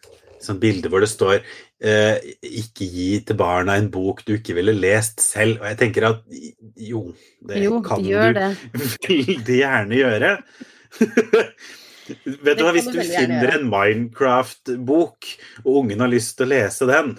sånn 0.41 0.61
bilde 0.61 0.89
hvor 0.89 1.01
det 1.01 1.09
står 1.11 1.41
eh, 1.83 2.21
'Ikke 2.45 2.87
gi 2.87 3.21
til 3.25 3.35
barna 3.37 3.75
en 3.77 3.89
bok 3.91 4.25
du 4.25 4.37
ikke 4.37 4.55
ville 4.55 4.73
lest 4.79 5.17
selv'. 5.19 5.59
Og 5.61 5.67
jeg 5.67 5.79
tenker 5.79 6.05
at 6.07 6.23
jo, 6.77 7.15
det 7.45 7.63
Jo, 7.65 7.81
kan 7.81 8.03
du 8.03 8.11
det. 8.33 8.57
veldig 9.09 9.59
gjerne 9.59 9.97
gjøre. 9.97 10.43
Vet 12.45 12.59
du 12.59 12.65
hva, 12.65 12.73
Hvis 12.75 12.89
du 12.91 12.99
finner 13.01 13.53
en 13.55 13.69
Minecraft-bok, 13.71 15.27
og 15.65 15.77
ungen 15.85 16.01
har 16.01 16.09
lyst 16.11 16.37
til 16.39 16.47
å 16.49 16.51
lese 16.51 16.87
den, 16.91 17.13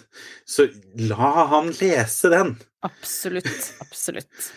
så 0.48 0.68
la 0.96 1.48
han 1.48 1.72
lese 1.80 2.30
den. 2.34 2.58
Absolutt. 2.88 3.74
Absolutt. 3.84 4.52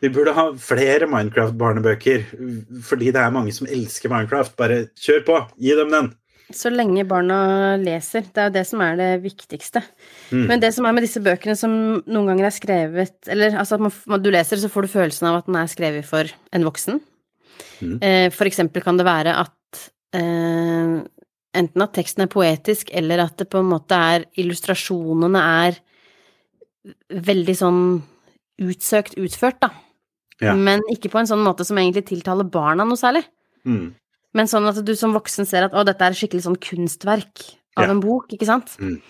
Vi 0.00 0.08
burde 0.08 0.32
ha 0.32 0.46
flere 0.56 1.06
Minecraft-barnebøker, 1.10 2.24
fordi 2.86 3.10
det 3.12 3.20
er 3.20 3.34
mange 3.34 3.52
som 3.52 3.68
elsker 3.68 4.12
Minecraft. 4.12 4.56
Bare 4.56 4.86
kjør 4.96 5.26
på, 5.26 5.36
gi 5.60 5.76
dem 5.76 5.92
den. 5.92 6.08
Så 6.50 6.70
lenge 6.72 7.04
barna 7.06 7.76
leser. 7.78 8.24
Det 8.26 8.40
er 8.40 8.48
jo 8.48 8.54
det 8.56 8.64
som 8.66 8.80
er 8.82 8.96
det 8.98 9.10
viktigste. 9.22 9.82
Mm. 10.32 10.46
Men 10.48 10.62
det 10.62 10.72
som 10.74 10.88
er 10.88 10.96
med 10.96 11.04
disse 11.06 11.22
bøkene 11.22 11.54
som 11.58 11.72
noen 12.00 12.32
ganger 12.32 12.48
er 12.48 12.54
skrevet 12.54 13.30
Eller 13.30 13.54
altså 13.60 13.76
at 13.76 13.84
man, 13.84 14.22
du 14.22 14.30
leser, 14.34 14.58
så 14.58 14.70
får 14.72 14.86
du 14.86 14.94
følelsen 14.96 15.28
av 15.30 15.40
at 15.40 15.50
den 15.50 15.60
er 15.60 15.70
skrevet 15.70 16.08
for 16.08 16.32
en 16.56 16.66
voksen. 16.66 16.98
Mm. 17.80 17.96
Eh, 18.02 18.26
for 18.34 18.50
eksempel 18.50 18.82
kan 18.82 18.98
det 18.98 19.06
være 19.06 19.36
at 19.44 19.84
eh, 20.16 20.96
enten 21.60 21.84
at 21.84 21.94
teksten 21.94 22.24
er 22.24 22.32
poetisk, 22.32 22.90
eller 22.96 23.22
at 23.26 23.36
det 23.38 23.50
på 23.52 23.62
en 23.62 23.70
måte 23.70 23.94
er 23.94 24.26
Illustrasjonene 24.40 25.44
er 25.66 25.78
veldig 27.10 27.56
sånn 27.58 27.80
utsøkt 28.60 29.16
utført, 29.20 29.60
da. 29.62 29.70
Ja. 30.40 30.54
Men 30.56 30.82
ikke 30.92 31.10
på 31.12 31.20
en 31.20 31.28
sånn 31.28 31.42
måte 31.44 31.66
som 31.68 31.78
egentlig 31.80 32.06
tiltaler 32.08 32.48
barna 32.48 32.86
noe 32.88 32.98
særlig. 33.00 33.26
Mm. 33.68 33.92
Men 34.36 34.48
sånn 34.48 34.68
at 34.70 34.78
du 34.86 34.92
som 34.96 35.12
voksen 35.16 35.48
ser 35.48 35.66
at 35.66 35.74
å, 35.76 35.84
dette 35.84 36.06
er 36.06 36.16
skikkelig 36.16 36.46
sånn 36.46 36.60
kunstverk 36.62 37.44
av 37.76 37.86
Ja. 37.86 37.90
en 37.90 38.00
bok, 38.00 38.32
ikke 38.32 38.48
sant? 38.48 38.76
Mm. 38.80 39.00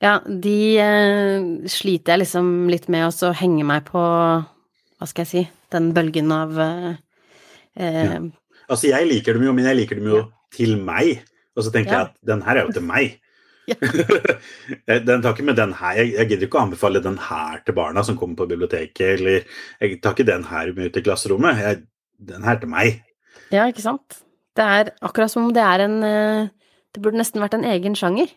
Ja, 0.00 0.18
de 0.24 0.78
eh, 0.78 1.46
sliter 1.66 2.14
jeg 2.14 2.22
liksom 2.22 2.68
litt 2.70 2.88
med 2.88 3.08
å 3.10 3.32
henge 3.34 3.64
meg 3.66 3.84
på, 3.90 3.98
hva 3.98 5.06
skal 5.06 5.24
jeg 5.24 5.30
si, 5.32 5.42
den 5.74 5.92
bølgen 5.92 6.30
av 6.32 6.58
eh, 6.58 6.92
eh, 7.76 8.04
Ja. 8.04 8.20
Altså, 8.68 8.90
jeg 8.90 9.08
liker 9.08 9.34
dem 9.34 9.46
jo, 9.48 9.52
men 9.56 9.64
jeg 9.64 9.76
liker 9.78 9.96
dem 9.96 10.10
jo 10.10 10.18
til 10.52 10.76
meg. 10.76 11.22
Og 11.56 11.64
så 11.64 11.72
tenker 11.72 11.94
jeg 11.94 12.06
at 12.10 12.16
den 12.28 12.42
her 12.44 12.58
er 12.58 12.66
jo 12.66 12.74
til 12.76 12.84
meg. 12.84 13.16
Ja. 13.68 13.76
den 15.08 15.22
tar 15.22 15.34
ikke 15.34 15.46
med 15.46 15.58
den 15.58 15.74
her. 15.76 15.98
Jeg, 16.00 16.14
jeg 16.16 16.30
gidder 16.30 16.48
ikke 16.48 16.60
å 16.60 16.64
anbefale 16.64 17.02
den 17.04 17.18
her 17.28 17.60
til 17.66 17.76
barna 17.76 18.04
som 18.06 18.16
kommer 18.20 18.38
på 18.40 18.48
biblioteket, 18.50 19.18
eller 19.18 19.44
jeg 19.82 20.00
tar 20.02 20.16
ikke 20.16 20.28
den 20.30 20.46
her 20.48 20.72
med 20.76 20.88
ut 20.88 21.00
i 21.00 21.04
klasserommet. 21.04 21.62
Jeg, 21.64 21.82
den 22.32 22.46
her 22.48 22.58
til 22.60 22.72
meg. 22.72 23.02
Ja, 23.52 23.68
ikke 23.68 23.84
sant? 23.84 24.22
Det 24.58 24.64
er 24.64 24.92
akkurat 25.04 25.32
som 25.32 25.46
om 25.46 25.54
det 25.54 25.62
er 25.62 25.84
en 25.84 26.00
eh, 26.02 26.48
Det 26.94 27.02
burde 27.04 27.20
nesten 27.20 27.42
vært 27.42 27.54
en 27.54 27.66
egen 27.68 27.94
sjanger. 27.98 28.32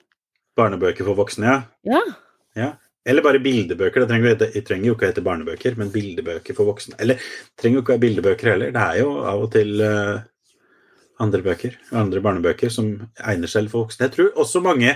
Barnebøker 0.60 1.08
for 1.08 1.18
voksne, 1.18 1.48
ja. 1.48 1.60
Ja. 1.88 2.02
ja. 2.60 2.72
Eller 3.08 3.24
bare 3.26 3.40
bildebøker. 3.42 4.04
Det 4.04 4.10
trenger, 4.12 4.36
det 4.38 4.66
trenger 4.68 4.92
jo 4.92 4.98
ikke 4.98 5.08
å 5.08 5.10
hete 5.10 5.24
barnebøker, 5.26 5.78
men 5.80 5.94
bildebøker 5.94 6.58
for 6.58 6.70
voksne. 6.70 7.00
Eller 7.02 7.24
trenger 7.58 7.80
jo 7.80 7.86
ikke 7.86 7.94
å 7.94 7.96
være 7.96 8.04
bildebøker 8.04 8.52
heller. 8.52 8.76
Det 8.76 8.84
er 8.84 9.00
jo 9.00 9.16
av 9.32 9.46
og 9.48 9.50
til 9.56 9.82
eh, 9.88 10.20
andre 11.22 11.42
bøker, 11.46 11.78
andre 11.98 12.22
barnebøker 12.24 12.74
som 12.74 12.92
egner 13.18 13.50
seg 13.52 13.72
for 13.72 13.88
voksne. 13.88 14.08
Jeg 14.08 14.16
tror 14.18 14.44
også 14.44 14.62
mange 14.66 14.96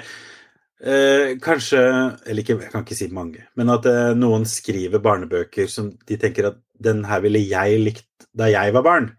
eh, 0.83 1.35
kanskje 1.43 1.81
Eller 2.25 2.41
ikke, 2.43 2.59
jeg 2.61 2.71
kan 2.71 2.85
ikke 2.85 2.97
si 2.97 3.07
mange, 3.13 3.45
men 3.55 3.71
at 3.73 3.85
eh, 3.89 4.13
noen 4.17 4.45
skriver 4.49 5.03
barnebøker 5.03 5.69
som 5.71 5.93
de 6.07 6.17
tenker 6.21 6.51
at 6.51 6.61
den 6.81 7.05
her 7.07 7.21
ville 7.23 7.39
jeg 7.39 7.79
likt 7.79 8.27
da 8.35 8.49
jeg 8.51 8.73
var 8.75 8.83
barn. 8.83 9.11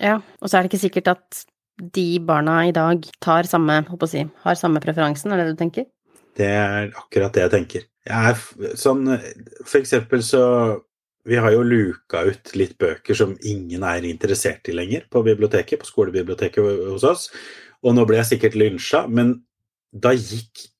ja. 0.00 0.20
Og 0.40 0.48
så 0.48 0.58
er 0.58 0.62
det 0.62 0.72
ikke 0.72 0.86
sikkert 0.86 1.12
at 1.12 1.42
de 1.82 2.20
barna 2.20 2.62
i 2.68 2.72
dag 2.72 3.04
tar 3.20 3.48
samme, 3.48 3.82
håper 3.88 4.06
å 4.06 4.10
si, 4.10 4.22
har 4.44 4.56
samme 4.58 4.80
preferansen, 4.84 5.32
er 5.32 5.40
det 5.40 5.50
det 5.50 5.56
du 5.56 5.60
tenker? 5.64 5.86
Det 6.36 6.48
er 6.48 6.92
akkurat 6.96 7.34
det 7.34 7.44
jeg 7.44 7.52
tenker. 7.52 7.84
Jeg 8.08 8.32
er 8.32 8.74
sånn 8.80 9.04
For 9.62 9.78
eksempel 9.78 10.24
så 10.26 10.40
Vi 11.22 11.36
har 11.38 11.52
jo 11.54 11.60
luka 11.62 12.24
ut 12.26 12.50
litt 12.58 12.74
bøker 12.82 13.14
som 13.14 13.36
ingen 13.46 13.84
er 13.86 14.02
interessert 14.08 14.66
i 14.66 14.74
lenger 14.74 15.04
på 15.06 15.22
biblioteket, 15.22 15.78
på 15.78 15.86
skolebiblioteket 15.86 16.88
hos 16.88 17.04
oss. 17.06 17.28
Og 17.86 17.94
nå 17.94 18.02
ble 18.08 18.18
jeg 18.18 18.32
sikkert 18.32 18.56
lynsja, 18.58 19.04
men 19.06 19.36
da 19.92 20.10
gikk 20.16 20.71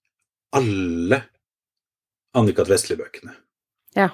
alle 0.57 1.23
Annikat 2.37 2.69
Vestli-bøkene. 2.71 3.35
Ja. 3.97 4.09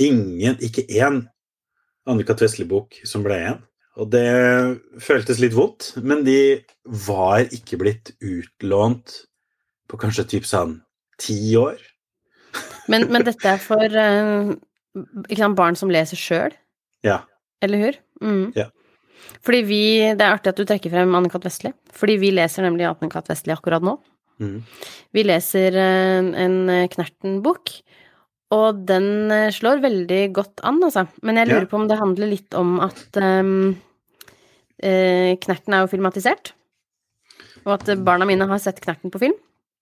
Ingen, 0.00 0.56
ikke 0.64 0.86
én 0.88 1.22
Annikat 2.08 2.40
Vestli-bok 2.44 2.96
som 3.08 3.24
ble 3.24 3.36
igjen. 3.40 3.62
Og 4.00 4.08
det 4.10 4.24
føltes 5.04 5.38
litt 5.42 5.54
vondt, 5.54 5.92
men 6.02 6.24
de 6.26 6.38
var 7.06 7.44
ikke 7.54 7.78
blitt 7.78 8.10
utlånt 8.24 9.20
på 9.90 10.00
kanskje 10.00 10.24
typ 10.32 10.48
sånn 10.48 10.80
ti 11.22 11.36
år. 11.60 11.78
Men, 12.90 13.06
men 13.12 13.24
dette 13.26 13.46
er 13.54 13.60
for 13.62 13.84
eh, 13.84 14.50
sant, 15.36 15.56
barn 15.58 15.78
som 15.78 15.92
leser 15.92 16.18
sjøl, 16.18 16.56
Ja. 17.06 17.20
eller 17.62 17.84
hur? 17.84 18.00
Mm. 18.24 18.48
Ja. 18.56 18.66
Fordi 19.44 19.62
vi 19.64 19.80
Det 20.16 20.20
er 20.24 20.34
artig 20.34 20.52
at 20.52 20.58
du 20.58 20.64
trekker 20.66 20.90
frem 20.92 21.14
Anne-Kat. 21.14 21.44
Vestli, 21.46 21.70
fordi 21.94 22.18
vi 22.20 22.32
leser 22.34 22.66
nemlig 22.66 22.88
Anne-Kat. 22.90 23.28
Vestli 23.30 23.54
akkurat 23.54 23.82
nå. 23.84 23.96
Mhm. 24.42 24.62
Vi 25.14 25.22
leser 25.24 25.76
eh, 25.78 26.30
en 26.44 26.56
eh, 26.72 26.88
Knerten-bok, 26.90 27.70
og 28.54 28.80
den 28.88 29.30
eh, 29.32 29.50
slår 29.54 29.80
veldig 29.84 30.20
godt 30.34 30.62
an, 30.66 30.80
altså. 30.82 31.06
Men 31.22 31.36
jeg 31.40 31.48
lurer 31.52 31.66
Ja. 31.66 31.70
på 31.70 31.78
om 31.80 31.88
det 31.88 31.98
handler 32.00 32.30
litt 32.32 32.54
om 32.58 32.80
at 32.84 33.16
um, 33.22 33.76
eh, 34.82 35.36
Knerten 35.42 35.74
er 35.74 35.84
jo 35.84 35.92
filmatisert, 35.94 36.52
og 37.64 37.76
at 37.78 37.94
barna 38.04 38.26
mine 38.28 38.46
har 38.50 38.58
sett 38.62 38.80
Knerten 38.84 39.10
på 39.14 39.22
film, 39.22 39.36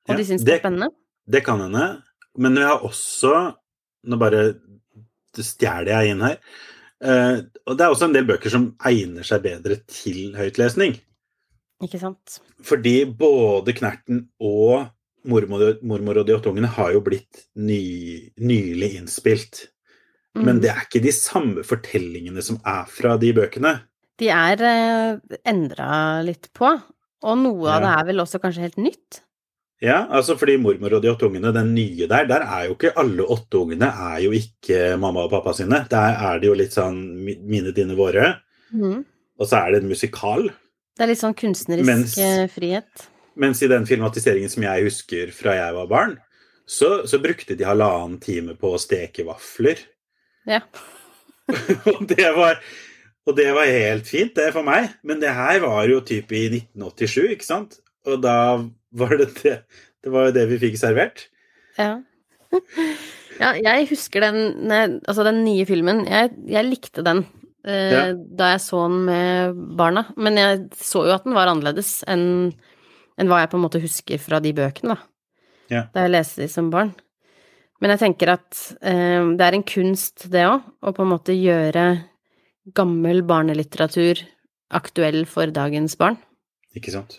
og 0.09 0.15
Ja, 0.15 0.19
de 0.21 0.25
syns 0.29 0.45
det 0.45 0.59
er 0.59 0.62
spennende. 0.65 0.91
Det 1.29 1.45
kan 1.45 1.61
hende. 1.61 2.03
Men 2.37 2.55
vi 2.57 2.62
har 2.67 2.81
også 2.83 3.55
Nå 4.05 4.17
bare 4.19 4.57
stjeler 5.38 5.87
jeg 5.93 6.11
inn 6.11 6.23
her. 6.25 6.41
Uh, 6.99 7.45
og 7.71 7.77
det 7.79 7.85
er 7.85 7.93
også 7.93 8.09
en 8.09 8.15
del 8.17 8.25
bøker 8.27 8.51
som 8.51 8.65
egner 8.85 9.23
seg 9.23 9.45
bedre 9.45 9.77
til 9.87 10.33
høytlesning. 10.35 10.97
Ikke 11.83 11.99
sant? 12.01 12.38
Fordi 12.62 13.05
både 13.18 13.75
Knerten 13.75 14.27
og 14.40 14.88
Mormor, 15.25 15.77
mormor 15.87 16.18
og 16.18 16.27
de 16.27 16.35
åtte 16.35 16.51
ungene 16.51 16.66
har 16.75 16.92
jo 16.97 17.01
blitt 17.07 17.45
ny, 17.55 18.33
nylig 18.42 18.97
innspilt. 18.99 19.68
Men 20.35 20.57
Mm. 20.57 20.61
det 20.64 20.71
er 20.73 20.81
ikke 20.83 21.03
de 21.05 21.12
samme 21.12 21.62
fortellingene 21.62 22.42
som 22.42 22.57
er 22.66 22.87
fra 22.90 23.16
de 23.21 23.33
bøkene. 23.37 23.83
De 24.18 24.29
er 24.33 24.62
eh, 24.66 25.37
endra 25.47 26.23
litt 26.27 26.49
på, 26.55 26.71
og 27.23 27.38
noe 27.38 27.68
av 27.71 27.83
det 27.85 27.92
er 27.92 28.05
vel 28.11 28.23
også 28.25 28.40
kanskje 28.42 28.64
helt 28.66 28.79
nytt. 28.83 29.21
Ja, 29.83 30.07
altså 30.11 30.37
fordi 30.38 30.57
mormor 30.62 30.95
og 30.95 31.03
de 31.03 31.11
åtte 31.11 31.27
ungene, 31.27 31.53
den 31.55 31.73
nye 31.75 32.07
der, 32.07 32.27
der 32.31 32.42
er 32.47 32.66
jo 32.68 32.75
ikke 32.77 32.95
alle 32.97 33.27
åtte 33.27 33.59
ungene 33.62 33.88
er 33.90 34.21
jo 34.23 34.31
ikke 34.31 34.97
mamma 34.99 35.25
og 35.27 35.31
pappa 35.31 35.53
sine. 35.59 35.85
Der 35.90 36.18
er 36.18 36.38
det 36.38 36.47
jo 36.51 36.55
litt 36.55 36.75
sånn 36.75 37.01
mine, 37.27 37.73
dine, 37.75 37.95
våre. 37.99 38.29
Mm. 38.73 39.05
Og 39.38 39.47
så 39.47 39.59
er 39.59 39.73
det 39.75 39.83
en 39.83 39.90
musikal. 39.90 40.51
Det 40.92 41.05
er 41.05 41.11
litt 41.12 41.22
sånn 41.22 41.37
kunstnerisk 41.37 41.88
Mens- 41.88 42.18
eh, 42.20 42.44
frihet. 42.52 43.09
Mens 43.40 43.62
i 43.64 43.70
den 43.70 43.87
filmatiseringen 43.88 44.50
som 44.52 44.64
jeg 44.66 44.85
husker 44.85 45.33
fra 45.33 45.57
jeg 45.57 45.74
var 45.78 45.88
barn, 45.88 46.18
så, 46.68 47.02
så 47.09 47.20
brukte 47.22 47.57
de 47.57 47.66
halvannen 47.66 48.18
time 48.22 48.55
på 48.59 48.74
å 48.74 48.81
steke 48.81 49.24
vafler. 49.26 49.81
Ja. 50.48 50.61
og, 51.92 52.05
det 52.11 52.28
var, 52.37 52.61
og 53.26 53.37
det 53.38 53.48
var 53.57 53.70
helt 53.72 54.09
fint, 54.09 54.35
det 54.37 54.52
for 54.55 54.66
meg. 54.66 54.92
Men 55.02 55.22
det 55.22 55.33
her 55.33 55.62
var 55.64 55.88
jo 55.90 56.02
type 56.05 56.37
i 56.37 56.46
1987, 56.52 57.33
ikke 57.38 57.48
sant? 57.48 57.81
Og 58.09 58.20
da 58.22 58.37
var 58.92 59.16
det 59.16 59.33
det. 59.40 59.59
Det 60.02 60.12
var 60.12 60.28
jo 60.28 60.37
det 60.37 60.48
vi 60.50 60.61
fikk 60.66 60.81
servert. 60.81 61.28
Ja. 61.78 62.00
ja, 63.42 63.52
jeg 63.57 63.88
husker 63.92 64.26
den, 64.28 64.72
altså 64.74 65.24
den 65.24 65.40
nye 65.46 65.64
filmen. 65.68 66.05
Jeg, 66.11 66.35
jeg 66.50 66.68
likte 66.68 67.05
den 67.07 67.24
Ja. 67.62 68.05
da 68.12 68.53
jeg 68.55 68.62
så 68.64 68.83
den 68.90 69.05
med 69.07 69.62
barna. 69.79 70.07
Men 70.16 70.40
jeg 70.40 70.64
så 70.75 71.05
jo 71.07 71.14
at 71.14 71.27
den 71.29 71.37
var 71.37 71.51
annerledes 71.51 72.01
enn 72.11 72.53
enn 73.20 73.29
hva 73.29 73.42
jeg 73.42 73.51
på 73.53 73.59
en 73.59 73.64
måte 73.66 73.81
husker 73.83 74.20
fra 74.22 74.40
de 74.42 74.55
bøkene, 74.57 74.96
da. 74.96 75.09
Ja. 75.70 75.83
Da 75.92 76.07
jeg 76.07 76.14
leste 76.14 76.42
de 76.42 76.48
som 76.51 76.70
barn. 76.72 76.94
Men 77.83 77.92
jeg 77.94 78.03
tenker 78.05 78.33
at 78.35 78.61
eh, 78.81 79.25
det 79.37 79.46
er 79.46 79.57
en 79.57 79.66
kunst, 79.66 80.29
det 80.33 80.46
òg, 80.48 80.64
å 80.81 80.94
på 80.96 81.05
en 81.05 81.11
måte 81.12 81.37
gjøre 81.37 81.85
gammel 82.79 83.25
barnelitteratur 83.27 84.22
aktuell 84.72 85.25
for 85.29 85.51
dagens 85.53 85.96
barn. 86.01 86.16
Ikke 86.79 86.94
sant? 86.94 87.18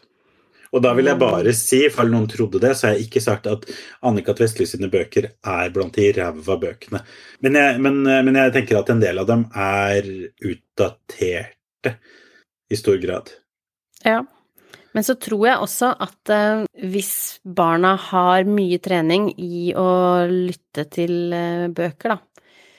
Og 0.74 0.82
da 0.82 0.94
vil 0.98 1.10
jeg 1.10 1.22
bare 1.22 1.54
si, 1.58 1.84
for 1.94 2.10
noen 2.10 2.26
trodde 2.32 2.62
det, 2.64 2.74
så 2.76 2.88
har 2.88 2.96
jeg 2.98 3.08
ikke 3.08 3.22
sagt 3.22 3.50
at 3.52 3.68
Annika 4.06 4.34
Tvestli 4.34 4.66
sine 4.70 4.90
bøker 4.94 5.30
er 5.30 5.74
blant 5.74 5.96
de 5.98 6.10
ræva 6.18 6.58
bøkene. 6.62 7.04
Men 7.46 7.60
jeg, 7.60 7.82
men, 7.86 8.02
men 8.04 8.40
jeg 8.42 8.56
tenker 8.56 8.80
at 8.80 8.90
en 8.90 9.04
del 9.04 9.22
av 9.22 9.30
dem 9.30 9.46
er 9.54 10.10
utdaterte 10.42 11.98
i 12.74 12.80
stor 12.80 12.98
grad. 13.04 13.30
Ja. 14.02 14.24
Men 14.94 15.06
så 15.06 15.16
tror 15.18 15.48
jeg 15.48 15.62
også 15.62 15.94
at 16.06 16.34
eh, 16.34 16.66
hvis 16.90 17.14
barna 17.46 17.96
har 18.10 18.46
mye 18.46 18.78
trening 18.82 19.32
i 19.42 19.72
å 19.78 19.90
lytte 20.30 20.86
til 20.94 21.34
eh, 21.34 21.70
bøker, 21.74 22.14
da, 22.14 22.20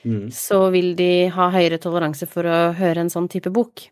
Mm. 0.05 0.29
så 0.29 0.67
vil 0.69 0.91
de 0.95 1.27
ha 1.33 1.47
høyere 1.49 1.79
toleranse 1.81 2.27
for 2.29 2.45
å 2.45 2.57
høre 2.77 3.01
en 3.01 3.09
sånn 3.09 3.25
type 3.31 3.49
bok 3.49 3.87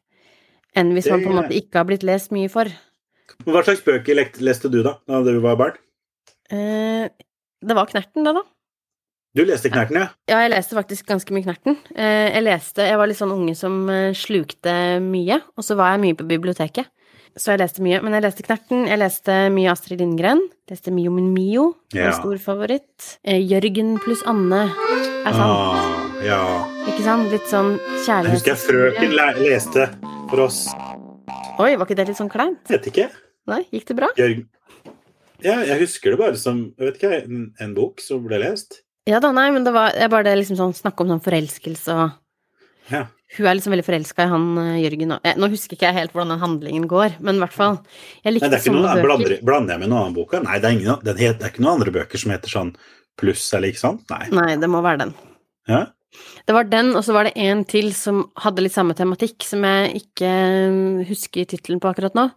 enn 0.77 0.91
hvis 0.93 1.07
man 1.09 1.23
på 1.23 1.31
en 1.31 1.39
måte 1.39 1.57
ikke 1.57 1.79
har 1.79 1.87
blitt 1.89 2.05
lest 2.05 2.29
mye 2.33 2.49
for. 2.53 2.69
Hva 3.47 3.63
slags 3.65 3.83
bøker 3.85 4.15
leste 4.43 4.69
du 4.71 4.81
da 4.85 4.97
da 5.07 5.21
du 5.25 5.39
var 5.43 5.57
barn? 5.59 5.77
Eh, 6.51 7.07
det 7.63 7.75
var 7.77 7.87
Knerten, 7.89 8.23
det, 8.25 8.33
da. 8.35 8.43
Du 9.33 9.41
leste 9.47 9.71
Knerten, 9.73 9.97
ja? 9.97 10.07
Ja, 10.29 10.41
jeg 10.45 10.51
leste 10.53 10.75
faktisk 10.77 11.07
ganske 11.09 11.33
mye 11.33 11.45
Knerten. 11.47 11.77
Eh, 11.95 12.29
jeg 12.35 12.43
leste 12.45 12.85
Jeg 12.85 12.99
var 12.99 13.09
litt 13.09 13.17
sånn 13.17 13.33
unge 13.33 13.55
som 13.57 13.87
eh, 13.89 14.11
slukte 14.13 14.99
mye, 15.01 15.39
og 15.57 15.65
så 15.65 15.77
var 15.79 15.95
jeg 15.95 16.03
mye 16.03 16.17
på 16.19 16.27
biblioteket. 16.29 16.91
Så 17.33 17.49
jeg 17.55 17.63
leste 17.63 17.81
mye. 17.81 17.97
Men 18.05 18.13
jeg 18.13 18.27
leste 18.27 18.43
Knerten, 18.45 18.83
jeg 18.85 18.99
leste 19.01 19.37
mye 19.55 19.71
Astrid 19.71 20.03
Lindgren. 20.03 20.43
Leste 20.69 20.93
Mio 20.93 21.09
min 21.11 21.31
Mio, 21.33 21.71
Ja. 21.95 22.11
en 22.11 22.19
stor 22.19 22.37
favoritt. 22.37 23.17
Eh, 23.25 23.41
Jørgen 23.41 23.95
pluss 24.03 24.21
Anne 24.29 24.67
er 24.69 25.33
sant. 25.33 25.41
Ah, 25.41 26.05
ja. 26.21 26.39
ikke 26.93 27.01
sant? 27.07 27.31
Litt 27.33 27.49
sånn 27.49 27.79
kjærlighet... 28.05 28.29
Jeg 28.29 28.37
husker 28.37 28.53
jeg 28.53 28.63
frøken 28.67 29.17
le 29.17 29.27
leste 29.49 29.89
for 30.29 30.45
oss. 30.45 30.67
Oi, 31.61 31.75
var 31.77 31.85
ikke 31.85 31.97
det 31.99 32.07
litt 32.09 32.17
sånn 32.19 32.31
kleint? 32.33 32.63
Vet 32.71 32.87
ikke. 32.89 33.09
Nei, 33.51 33.61
gikk 33.75 33.85
det 33.91 33.97
bra? 33.99 34.09
Jørgen 34.17 34.45
Ja, 35.43 35.57
jeg 35.67 35.81
husker 35.83 36.13
det 36.13 36.19
bare 36.21 36.39
som 36.39 36.61
jeg 36.79 36.87
vet 36.87 36.99
ikke, 37.01 37.17
en, 37.27 37.41
en 37.61 37.73
bok 37.75 37.99
som 38.01 38.21
ble 38.25 38.39
lest. 38.41 38.79
Ja 39.09 39.19
da, 39.19 39.33
nei, 39.35 39.49
men 39.51 39.65
det 39.67 39.73
var 39.75 39.91
jeg 39.99 40.09
bare 40.13 40.23
det 40.29 40.37
liksom 40.39 40.55
sånn 40.59 40.75
snakke 40.77 41.03
om 41.03 41.11
sånn 41.13 41.23
forelskelse 41.25 41.97
og 41.99 42.19
Ja. 42.91 43.05
Hun 43.37 43.47
er 43.47 43.55
liksom 43.55 43.71
veldig 43.73 43.85
forelska 43.87 44.25
i 44.25 44.29
han 44.29 44.47
eh, 44.59 44.79
Jørgen 44.83 45.13
eh, 45.15 45.37
Nå 45.39 45.47
husker 45.49 45.77
ikke 45.77 45.87
jeg 45.87 45.95
helt 45.95 46.11
hvordan 46.13 46.33
den 46.33 46.41
handlingen 46.41 46.83
går, 46.91 47.15
men 47.23 47.37
i 47.39 47.41
hvert 47.41 47.55
fall 47.55 47.77
Jeg 47.79 48.25
Nei, 48.27 48.33
likte 48.35 48.49
det 48.51 48.57
er 48.57 48.61
ikke 48.61 48.69
sånne 48.71 48.81
noen, 48.83 48.89
bøker. 48.99 49.07
blander, 49.07 49.35
blander 49.47 49.73
jeg 49.75 49.81
med 49.83 49.91
noen 49.93 50.01
annen 50.01 50.17
boka? 50.17 50.41
Nei, 50.43 50.57
det 50.59 50.67
er, 50.69 50.75
ingen, 50.75 51.05
det 51.07 51.13
er 51.15 51.47
ikke 51.51 51.63
noen 51.63 51.77
andre 51.79 51.93
bøker 51.95 52.21
som 52.21 52.33
heter 52.35 52.51
sånn 52.51 52.73
pluss 53.19 53.45
eller 53.55 53.71
ikke 53.71 53.81
sant? 53.83 54.03
Nei. 54.11 54.27
Nei, 54.35 54.49
det 54.59 54.69
må 54.73 54.81
være 54.83 55.03
den. 55.05 55.13
Ja? 55.71 55.81
Det 56.47 56.53
var 56.55 56.67
den, 56.69 56.91
og 56.95 57.03
så 57.05 57.13
var 57.15 57.27
det 57.29 57.33
en 57.39 57.63
til 57.69 57.91
som 57.95 58.25
hadde 58.43 58.61
litt 58.65 58.75
samme 58.75 58.93
tematikk, 58.97 59.43
som 59.47 59.63
jeg 59.65 60.03
ikke 60.03 60.29
eh, 60.29 61.03
husker 61.09 61.47
tittelen 61.49 61.79
på 61.83 61.89
akkurat 61.91 62.15
nå. 62.17 62.27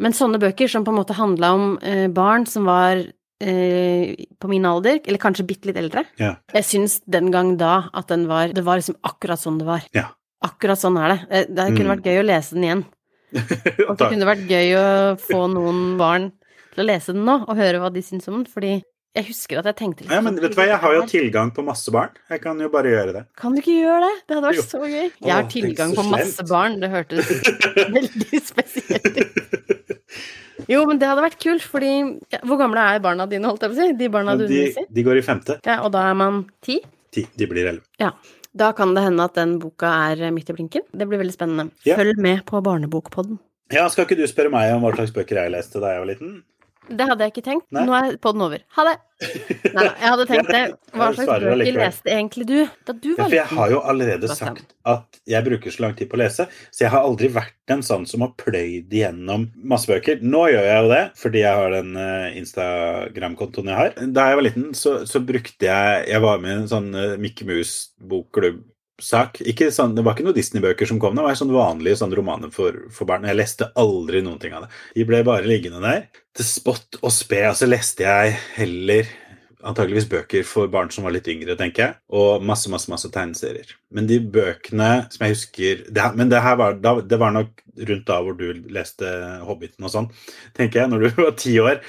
Men 0.00 0.14
sånne 0.14 0.38
bøker 0.42 0.70
som 0.70 0.84
på 0.86 0.92
en 0.92 0.98
måte 1.00 1.16
handla 1.18 1.52
om 1.56 1.64
eh, 1.82 2.06
barn 2.14 2.44
som 2.46 2.68
var 2.68 3.00
eh, 3.42 4.14
på 4.38 4.50
min 4.52 4.66
alder, 4.68 5.00
eller 5.04 5.18
kanskje 5.22 5.46
bitte 5.48 5.70
litt 5.70 5.80
eldre. 5.80 6.04
Ja. 6.20 6.34
Jeg 6.54 6.66
syns 6.68 7.00
den 7.10 7.30
gang 7.34 7.56
da 7.60 7.88
at 7.96 8.08
den 8.12 8.26
var 8.30 8.52
Det 8.54 8.62
var 8.66 8.78
liksom 8.78 8.98
akkurat 9.06 9.40
sånn 9.42 9.58
det 9.62 9.66
var. 9.68 9.86
Ja. 9.96 10.08
Akkurat 10.46 10.78
sånn 10.80 10.96
er 11.00 11.14
det. 11.16 11.46
Det 11.54 11.66
kunne 11.76 11.88
Mm. 11.90 11.94
vært 11.96 12.06
gøy 12.08 12.20
å 12.22 12.26
lese 12.28 12.54
den 12.56 12.64
igjen. 12.64 12.84
Og 13.88 13.96
så 13.98 14.06
kunne 14.08 14.22
det 14.24 14.30
vært 14.30 14.48
gøy 14.50 14.70
å 14.78 14.86
få 15.20 15.42
noen 15.52 15.82
barn 16.00 16.30
til 16.74 16.82
å 16.84 16.86
lese 16.86 17.12
den 17.12 17.24
nå, 17.26 17.34
og 17.46 17.56
høre 17.58 17.78
hva 17.82 17.90
de 17.92 18.00
syns 18.02 18.26
om 18.30 18.38
den, 18.40 18.46
fordi 18.50 18.76
jeg 19.16 19.26
husker 19.26 19.58
at 19.58 19.66
jeg 19.70 19.76
tenkte 19.80 20.04
litt 20.04 20.12
ja, 20.14 20.20
men 20.22 20.36
sånn, 20.36 20.42
vet 20.44 20.52
du 20.54 20.58
hva, 20.60 20.66
jeg 20.70 20.78
har 20.84 20.94
jo 20.94 21.02
tilgang 21.10 21.48
på 21.56 21.64
masse 21.66 21.90
barn. 21.94 22.12
Jeg 22.30 22.42
kan 22.44 22.60
jo 22.62 22.68
bare 22.70 22.92
gjøre 22.92 23.14
det. 23.16 23.22
Kan 23.40 23.56
du 23.56 23.60
ikke 23.62 23.74
gjøre 23.80 24.00
det? 24.06 24.12
Det 24.28 24.36
hadde 24.36 24.46
vært 24.46 24.60
Jo. 24.60 24.66
så 24.70 24.80
gøy. 24.84 25.08
Jeg 25.26 25.32
har 25.34 25.48
tilgang 25.50 25.94
på 25.98 26.04
masse 26.10 26.46
barn, 26.50 26.76
det 26.82 26.90
hørtes 26.92 27.32
veldig 27.96 28.40
spesielt 28.46 29.18
ut. 29.18 29.40
Jo, 30.70 30.84
men 30.86 31.00
det 31.00 31.08
hadde 31.08 31.22
vært 31.24 31.38
kult, 31.42 31.64
fordi 31.66 31.88
ja, 32.30 32.38
Hvor 32.46 32.58
gamle 32.60 32.82
er 32.94 33.00
barna 33.02 33.24
dine, 33.26 33.48
holdt 33.48 33.64
jeg 33.64 33.72
på 33.72 33.78
å 33.78 33.80
si? 33.80 33.94
De 33.98 34.08
barna 34.12 34.36
du 34.38 34.44
De, 34.44 34.50
underviser? 34.52 34.86
de 34.94 35.04
går 35.08 35.18
i 35.18 35.24
femte. 35.26 35.56
Ja, 35.66 35.80
og 35.86 35.90
da 35.96 36.04
er 36.12 36.14
man 36.20 36.44
ti? 36.62 36.76
Ti. 37.10 37.24
De 37.34 37.48
blir 37.50 37.66
elleve. 37.72 38.12
Da 38.54 38.72
kan 38.74 38.94
det 38.96 39.02
hende 39.04 39.24
at 39.26 39.34
den 39.38 39.56
boka 39.62 39.90
er 40.10 40.30
midt 40.34 40.48
i 40.50 40.54
blinken. 40.56 40.82
Det 40.90 41.06
blir 41.10 41.20
veldig 41.22 41.34
spennende. 41.34 41.70
Ja. 41.86 41.96
Følg 41.98 42.18
med 42.22 42.44
på 42.46 42.58
Barnebokpodden. 42.66 43.38
Ja, 43.70 43.84
skal 43.90 44.06
ikke 44.06 44.16
du 44.18 44.24
spørre 44.30 44.50
meg 44.50 44.72
om 44.74 44.82
hva 44.82 44.90
slags 44.96 45.12
bøker 45.14 45.38
jeg 45.38 45.52
leste 45.54 45.78
da 45.82 45.92
jeg 45.94 46.02
var 46.02 46.08
liten? 46.10 46.32
Det 46.90 47.06
hadde 47.06 47.26
jeg 47.26 47.32
ikke 47.34 47.46
tenkt. 47.46 47.66
Nei. 47.74 47.84
Nå 47.86 47.94
er 47.94 48.18
podden 48.22 48.44
over. 48.46 48.62
Ha 48.76 48.84
det! 48.88 48.96
Nei, 49.76 49.84
jeg 49.84 50.10
hadde 50.10 50.26
tenkt 50.30 50.50
det. 50.50 50.62
Hva 50.96 51.10
slags 51.14 51.44
bøker 51.44 51.76
leste 51.76 52.12
egentlig 52.12 52.46
du 52.48 52.56
da 52.88 52.94
du 52.96 53.10
Ja, 53.12 53.16
var 53.18 53.28
for 53.28 53.36
jeg 53.36 53.58
har 53.60 53.72
jo 53.74 53.80
allerede 53.92 54.30
sagt 54.32 54.74
at 54.90 55.20
jeg 55.28 55.46
bruker 55.46 55.74
så 55.74 55.84
lang 55.84 55.94
tid 55.98 56.10
på 56.10 56.16
å 56.18 56.22
lese, 56.22 56.46
så 56.72 56.84
jeg 56.86 56.92
har 56.94 57.04
aldri 57.06 57.28
vært 57.32 57.74
en 57.74 57.84
sånn 57.86 58.06
som 58.10 58.24
har 58.24 58.32
pløyd 58.40 58.90
igjennom 58.90 59.46
masse 59.70 59.90
bøker. 59.90 60.24
Nå 60.24 60.46
gjør 60.50 60.66
jeg 60.66 60.84
jo 60.86 60.90
det, 60.94 61.02
fordi 61.20 61.44
jeg 61.44 61.60
har 61.60 61.76
den 61.76 61.92
eh, 62.00 62.38
Instagram-kontoen 62.40 63.70
jeg 63.70 63.80
har. 63.82 63.94
Da 64.10 64.26
jeg 64.30 64.40
var 64.40 64.46
liten, 64.48 64.68
så, 64.74 64.96
så 65.06 65.22
brukte 65.22 65.68
jeg 65.68 66.08
Jeg 66.10 66.22
var 66.24 66.40
med 66.42 66.50
i 66.50 66.58
en 66.62 66.70
sånn 66.70 66.90
Mikke 66.90 67.20
Mickey 67.22 67.46
Mouse-bokklubb. 67.46 68.64
Sak. 69.00 69.40
Ikke 69.48 69.70
sånn, 69.74 69.94
det 69.96 70.04
var 70.06 70.14
ikke 70.16 70.26
noen 70.28 70.36
Disney-bøker 70.36 70.88
som 70.88 71.00
kom, 71.02 71.16
det 71.16 71.24
var 71.24 71.38
sånn 71.38 71.52
vanlige 71.54 71.98
sånn 72.00 72.14
romaner 72.16 72.52
for, 72.54 72.76
for 72.94 73.08
barn. 73.08 73.24
Jeg 73.28 73.38
leste 73.40 73.70
aldri 73.80 74.20
noen 74.24 74.38
ting 74.42 74.52
av 74.56 74.66
det. 74.66 74.70
De 74.98 75.06
ble 75.08 75.22
bare 75.26 75.48
liggende 75.48 75.80
der. 75.84 76.06
Til 76.36 76.46
spott 76.46 77.00
og 77.02 77.10
spe. 77.14 77.42
Altså 77.48 77.66
leste 77.70 78.04
jeg 78.06 78.36
heller 78.58 79.08
antageligvis 79.60 80.06
bøker 80.08 80.44
for 80.48 80.70
barn 80.72 80.88
som 80.88 81.04
var 81.04 81.12
litt 81.12 81.26
yngre, 81.28 81.52
tenker 81.60 81.82
jeg, 81.82 81.96
og 82.16 82.44
masse, 82.48 82.70
masse, 82.72 82.88
masse 82.88 83.10
tegneserier. 83.12 83.74
Men 83.92 84.06
de 84.08 84.16
bøkene 84.24 84.86
som 85.12 85.26
jeg 85.26 85.34
husker 85.34 85.82
det, 85.92 86.06
Men 86.16 86.30
det 86.32 86.40
her 86.40 86.56
var, 86.56 86.78
det 86.80 87.18
var 87.20 87.34
nok 87.36 87.60
rundt 87.90 88.06
da 88.08 88.16
hvor 88.24 88.38
du 88.38 88.46
leste 88.72 89.04
Hobbiten 89.44 89.84
og 89.84 89.92
sånn, 89.92 90.08
tenker 90.56 90.80
jeg, 90.80 90.88
når 90.94 91.04
du 91.04 91.20
var 91.26 91.36
ti 91.36 91.58
år. 91.60 91.82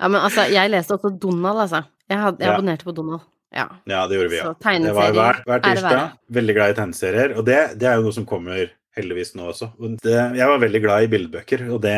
Ja, 0.00 0.08
men 0.10 0.20
altså, 0.20 0.44
jeg 0.52 0.68
leste 0.74 0.98
også 0.98 1.14
Donald, 1.16 1.64
altså. 1.64 1.84
Jeg, 2.12 2.18
had, 2.20 2.36
jeg 2.40 2.50
Ja. 2.50 2.58
abonnerte 2.58 2.84
på 2.84 2.92
Donald. 2.92 3.24
Ja. 3.54 3.68
Ja, 3.86 4.04
det 4.10 4.18
gjorde 4.18 4.32
vi 4.32 4.40
Ja. 4.40 4.48
Så. 4.50 4.78
Det 4.84 4.94
var 4.94 5.12
hver, 5.14 5.42
hver 5.46 5.60
er 5.60 5.66
tirsdag. 5.68 6.16
Veldig 6.38 6.54
glad 6.56 6.72
i 6.72 6.78
tegneserier. 6.80 7.36
Og 7.38 7.46
det, 7.46 7.60
det 7.78 7.88
er 7.90 8.00
jo 8.00 8.08
noe 8.08 8.16
som 8.16 8.26
kommer 8.26 8.72
heldigvis 8.98 9.34
nå 9.38 9.50
også. 9.50 9.70
Det, 10.02 10.16
jeg 10.38 10.48
var 10.50 10.62
veldig 10.62 10.80
glad 10.82 11.06
i 11.06 11.10
bildebøker, 11.10 11.66
og 11.74 11.80
det, 11.82 11.94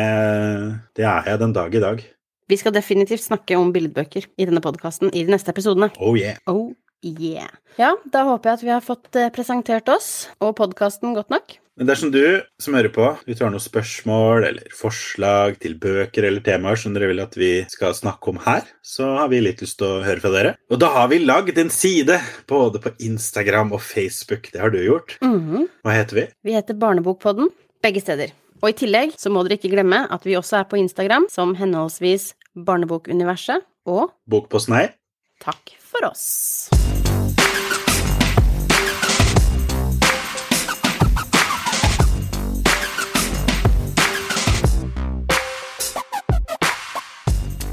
det 0.97 1.05
er 1.05 1.31
jeg 1.31 1.41
den 1.43 1.53
dag 1.57 1.75
i 1.75 1.83
dag. 1.83 2.03
Vi 2.47 2.55
skal 2.55 2.73
definitivt 2.73 3.25
snakke 3.25 3.57
om 3.59 3.73
billedbøker 3.75 4.29
i 4.39 4.47
denne 4.47 4.63
podkasten 4.63 5.11
i 5.11 5.25
de 5.27 5.33
neste 5.33 5.51
episodene. 5.51 5.89
Oh 5.99 6.15
yeah. 6.17 6.37
Oh 6.47 6.71
yeah. 7.03 7.51
Ja, 7.77 7.91
da 8.13 8.23
håper 8.29 8.53
jeg 8.53 8.59
at 8.59 8.63
vi 8.63 8.71
har 8.71 8.85
fått 8.85 9.17
eh, 9.19 9.31
presentert 9.35 9.89
oss 9.91 10.29
og 10.39 10.55
podkasten 10.59 11.11
godt 11.17 11.33
nok. 11.33 11.57
Men 11.77 11.85
dersom 11.91 12.09
du 12.09 12.41
som 12.61 12.73
hører 12.73 12.89
på, 12.89 13.05
hvis 13.27 13.37
du 13.37 13.43
har 13.45 13.51
noen 13.53 13.61
spørsmål 13.61 14.47
eller 14.47 14.73
forslag 14.73 15.59
til 15.61 15.75
bøker 15.77 16.25
eller 16.25 16.41
temaer 16.41 16.79
som 16.81 16.95
dere 16.95 17.11
vil 17.11 17.21
at 17.21 17.37
vi 17.37 17.51
skal 17.69 17.93
snakke 17.93 18.31
om 18.31 18.39
her, 18.47 18.65
så 18.81 19.11
har 19.19 19.29
vi 19.29 19.43
litt 19.45 19.61
lyst 19.61 19.77
til 19.77 19.99
å 19.99 20.01
høre 20.05 20.23
fra 20.23 20.33
dere. 20.33 20.55
Og 20.73 20.81
da 20.81 20.89
har 20.95 21.11
vi 21.13 21.21
lagd 21.21 21.61
en 21.61 21.69
side 21.73 22.17
både 22.49 22.81
på 22.81 22.95
Instagram 23.05 23.75
og 23.77 23.83
Facebook. 23.85 24.49
Det 24.53 24.63
har 24.63 24.73
du 24.73 24.81
gjort. 24.81 25.19
Mhm. 25.21 25.69
Hva 25.85 25.93
heter 25.93 26.21
vi? 26.21 26.27
Vi 26.49 26.57
heter 26.57 26.81
Barnebokpodden 26.81 27.53
begge 27.85 28.01
steder. 28.01 28.33
Og 28.63 28.71
i 28.71 28.77
tillegg 28.77 29.13
så 29.21 29.29
må 29.29 29.45
dere 29.45 29.59
ikke 29.59 29.75
glemme 29.75 30.07
at 30.09 30.25
vi 30.25 30.37
også 30.39 30.63
er 30.63 30.69
på 30.69 30.81
Instagram 30.81 31.29
som 31.29 31.53
henholdsvis 31.59 32.31
Barnebokuniverset 32.57 33.61
og 33.85 34.09
Bok 34.25 34.49
på. 34.49 34.65
Takk 35.45 35.77
for 35.77 36.09
oss. 36.09 36.76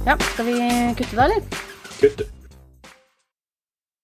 Ja, 0.06 0.16
skal 0.20 0.44
vi 0.46 0.54
kutte 0.98 1.16
da, 1.16 1.24
eller? 1.24 1.42
Kutt, 2.00 2.18
du. 2.18 2.33